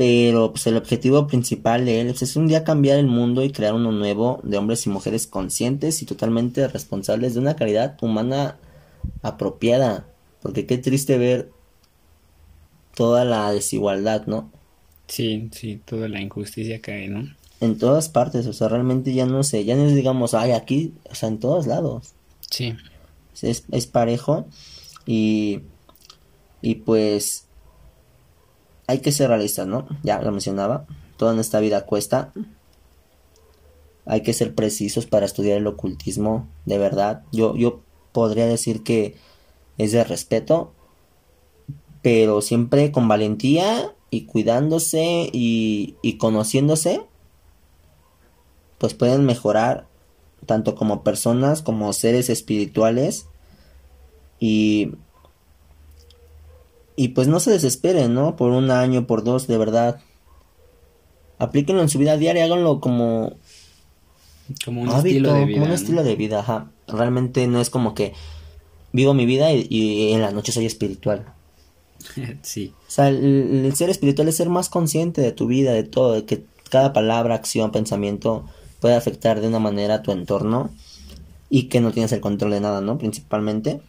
[0.00, 3.52] Pero pues el objetivo principal de él pues, es un día cambiar el mundo y
[3.52, 8.56] crear uno nuevo de hombres y mujeres conscientes y totalmente responsables de una calidad humana
[9.20, 10.06] apropiada.
[10.40, 11.50] Porque qué triste ver
[12.94, 14.50] toda la desigualdad, ¿no?
[15.06, 17.28] Sí, sí, toda la injusticia que hay, ¿no?
[17.60, 20.94] En todas partes, o sea, realmente ya no sé, ya no es digamos, ay, aquí,
[21.10, 22.14] o sea, en todos lados.
[22.48, 22.74] Sí.
[23.42, 24.46] es, es parejo
[25.04, 25.60] y,
[26.62, 27.49] y pues
[28.90, 29.86] hay que ser realistas, ¿no?
[30.02, 30.84] Ya lo mencionaba,
[31.16, 32.32] todo en esta vida cuesta.
[34.04, 37.22] Hay que ser precisos para estudiar el ocultismo, de verdad.
[37.30, 39.14] Yo, yo podría decir que
[39.78, 40.72] es de respeto,
[42.02, 47.02] pero siempre con valentía y cuidándose y, y conociéndose,
[48.78, 49.86] pues pueden mejorar
[50.46, 53.26] tanto como personas como seres espirituales
[54.40, 54.94] y
[56.96, 58.36] y pues no se desesperen, ¿no?
[58.36, 60.00] Por un año, por dos, de verdad.
[61.38, 63.32] Aplíquenlo en su vida diaria, háganlo como
[64.64, 65.54] Como un hábito, estilo de vida.
[65.54, 65.74] como un ¿no?
[65.74, 66.70] estilo de vida, ajá.
[66.86, 68.12] Realmente no es como que
[68.92, 71.32] vivo mi vida y, y en la noche soy espiritual.
[72.42, 72.74] sí.
[72.86, 76.12] O sea, el, el ser espiritual es ser más consciente de tu vida, de todo,
[76.12, 78.44] de que cada palabra, acción, pensamiento
[78.80, 80.70] puede afectar de una manera a tu entorno
[81.48, 82.98] y que no tienes el control de nada, ¿no?
[82.98, 83.80] Principalmente.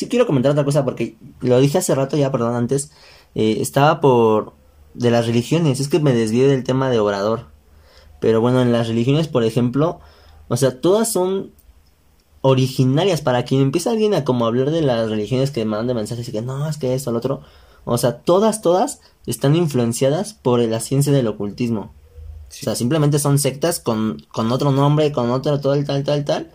[0.00, 2.90] Sí quiero comentar otra cosa porque lo dije hace rato ya, perdón, antes.
[3.34, 4.54] eh, estaba por
[4.94, 5.78] de las religiones.
[5.78, 7.48] Es que me desvío del tema de Obrador.
[8.18, 10.00] Pero bueno, en las religiones, por ejemplo,
[10.48, 11.50] o sea, todas son
[12.40, 13.20] originarias.
[13.20, 16.40] Para quien empieza alguien a como hablar de las religiones que mandan mensajes y que
[16.40, 17.42] no, es que esto, lo otro.
[17.84, 21.92] O sea, todas, todas están influenciadas por la ciencia del ocultismo.
[22.48, 26.50] O sea, simplemente son sectas con, con otro nombre, con otro, tal, tal, tal,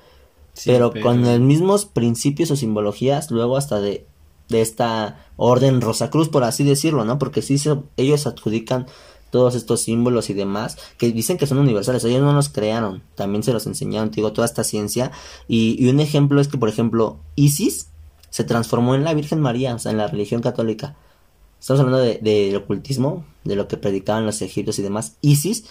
[0.64, 4.08] pero, con los mismos principios o simbologías, luego hasta de,
[4.50, 7.20] de esta orden Rosacruz, por así decirlo, ¿no?
[7.20, 7.60] Porque sí,
[7.98, 8.88] ellos adjudican
[9.32, 13.44] todos estos símbolos y demás, que dicen que son universales, ellos no los crearon, también
[13.44, 15.12] se los enseñaron, te digo, toda esta ciencia.
[15.48, 17.90] Y, y un ejemplo es que, por ejemplo, Isis
[18.30, 20.96] se transformó en la Virgen María, o sea, en la religión católica.
[21.60, 25.18] Estamos hablando de, de ocultismo, de lo que predicaban los egipcios y demás.
[25.22, 25.66] Isis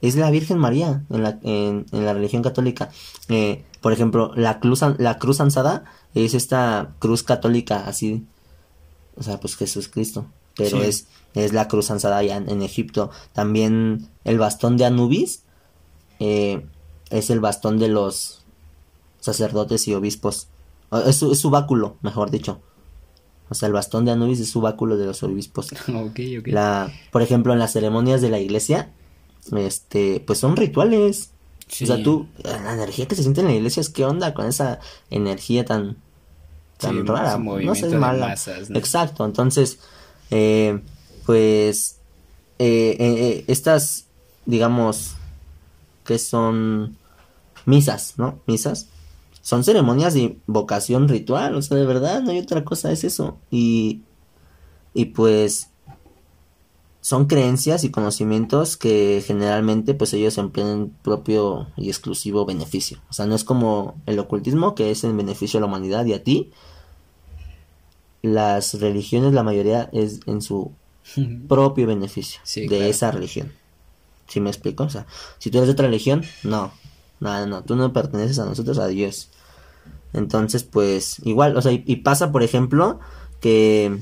[0.00, 2.90] es la Virgen María en la, en, la religión católica.
[3.28, 8.26] Eh, por ejemplo, la cruz, la cruz ansada es esta cruz católica así,
[9.16, 13.10] o sea, pues Jesucristo, pero es, es la cruz ansada en, Egipto.
[13.32, 15.42] También el bastón de Anubis
[16.18, 16.66] eh,
[17.10, 18.44] es el bastón de los
[19.20, 20.48] sacerdotes y obispos.
[21.06, 22.60] Es su, es su báculo, mejor dicho.
[23.48, 25.68] O sea, el bastón de Anubis es su báculo de los obispos.
[26.46, 28.92] La, por ejemplo, en las ceremonias de la iglesia,
[29.52, 31.30] este, pues son rituales.
[31.68, 34.46] O sea, tú, la energía que se siente en la iglesia es qué onda con
[34.46, 34.78] esa
[35.10, 35.96] energía tan,
[36.78, 37.38] tan rara.
[37.38, 38.34] No sé, es mala.
[38.74, 39.80] Exacto, entonces,
[40.30, 40.80] eh,
[41.24, 41.98] pues,
[42.58, 44.06] eh, eh, estas,
[44.44, 45.16] digamos,
[46.04, 46.96] que son
[47.64, 48.40] misas, ¿no?
[48.46, 48.86] Misas.
[49.42, 53.38] Son ceremonias de invocación ritual, o sea, de verdad, no hay otra cosa, es eso.
[53.50, 54.02] Y,
[54.94, 55.70] y pues,
[57.06, 62.98] son creencias y conocimientos que generalmente pues ellos emplean en propio y exclusivo beneficio.
[63.08, 66.14] O sea, no es como el ocultismo que es en beneficio a la humanidad y
[66.14, 66.50] a ti.
[68.22, 70.72] Las religiones, la mayoría es en su
[71.48, 73.52] propio beneficio de esa religión.
[74.26, 74.82] ¿Sí me explico?
[74.82, 75.06] O sea,
[75.38, 76.72] si tú eres de otra religión, no,
[77.20, 79.30] no, no, tú no perteneces a nosotros, a Dios.
[80.12, 82.98] Entonces, pues, igual, o sea, y pasa, por ejemplo,
[83.40, 84.00] que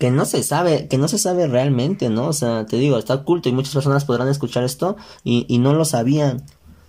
[0.00, 2.28] que no se sabe, que no se sabe realmente, ¿no?
[2.28, 5.74] O sea, te digo, está oculto y muchas personas podrán escuchar esto y, y no
[5.74, 6.42] lo sabían.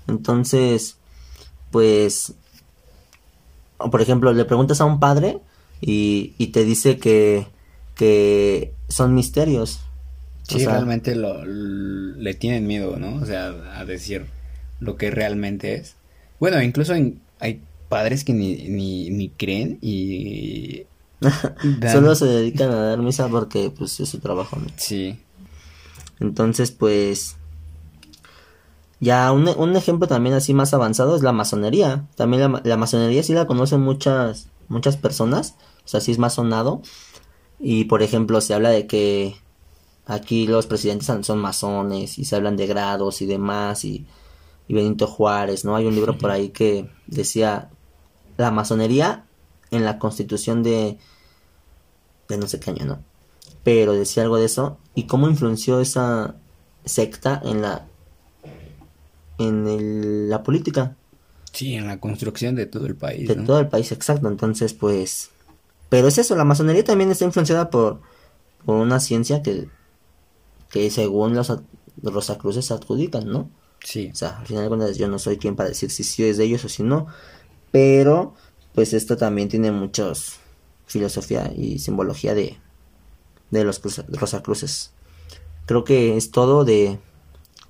[0.07, 0.95] Entonces,
[1.71, 2.35] pues,
[3.77, 5.39] por ejemplo, le preguntas a un padre
[5.81, 7.47] y, y te dice que,
[7.95, 9.81] que son misterios.
[10.43, 13.15] Sí, realmente lo, le tienen miedo, ¿no?
[13.15, 14.27] O sea, a decir
[14.79, 15.95] lo que realmente es.
[16.39, 20.85] Bueno, incluso hay padres que ni, ni, ni creen y
[21.91, 25.19] Solo se dedican a dar misa porque pues es su trabajo, Sí.
[26.19, 27.37] Entonces, pues
[28.99, 32.07] ya un, un, ejemplo también así más avanzado es la masonería.
[32.15, 36.81] También la, masonería sí la conocen muchas muchas personas, o sea, sí es masonado.
[37.59, 39.35] Y por ejemplo, se habla de que
[40.05, 44.05] aquí los presidentes son masones y se hablan de grados y demás y,
[44.67, 45.75] y Benito Juárez, ¿no?
[45.75, 47.69] Hay un libro por ahí que decía
[48.37, 49.25] la masonería
[49.71, 50.97] en la constitución de,
[52.29, 53.03] de no sé qué año, ¿no?
[53.63, 56.35] Pero decía algo de eso y cómo influenció esa
[56.85, 57.87] secta en la
[59.37, 60.95] en la política.
[61.51, 63.27] Sí, en la construcción de todo el país.
[63.27, 64.27] De todo el país, exacto.
[64.27, 65.31] Entonces, pues...
[65.89, 68.01] Pero es eso, la masonería también está influenciada por,
[68.65, 69.67] por una ciencia que,
[70.69, 71.51] que según los
[72.01, 73.49] Rosacruces adjudican, ¿no?
[73.83, 74.09] Sí.
[74.13, 76.37] O sea, al final de cuentas yo no soy quien para decir si sí es
[76.37, 77.07] de ellos o si no.
[77.71, 78.35] Pero
[78.73, 80.39] pues esto también tiene muchos
[80.85, 82.57] filosofía y simbología de,
[83.49, 84.91] de los Rosacruces.
[85.65, 86.99] Creo que es todo de,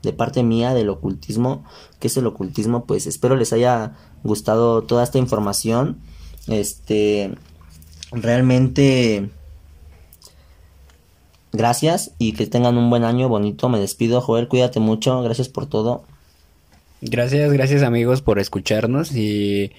[0.02, 1.64] de parte mía del ocultismo.
[2.00, 2.86] ¿Qué es el ocultismo?
[2.86, 6.00] Pues espero les haya gustado toda esta información.
[6.48, 7.36] Este,
[8.12, 9.30] realmente,
[11.52, 13.70] gracias y que tengan un buen año bonito.
[13.70, 15.22] Me despido, Joel, cuídate mucho.
[15.22, 16.04] Gracias por todo.
[17.02, 19.72] Gracias, gracias amigos por escucharnos y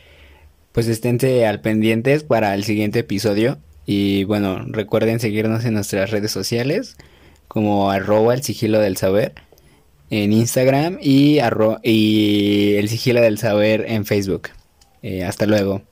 [0.73, 3.59] pues esténse al pendientes para el siguiente episodio.
[3.87, 6.97] Y bueno, recuerden seguirnos en nuestras redes sociales
[7.49, 9.35] como arroba el sigilo del saber
[10.09, 11.39] en Instagram y,
[11.83, 14.49] y el sigilo del saber en Facebook.
[15.03, 15.83] Eh, hasta luego.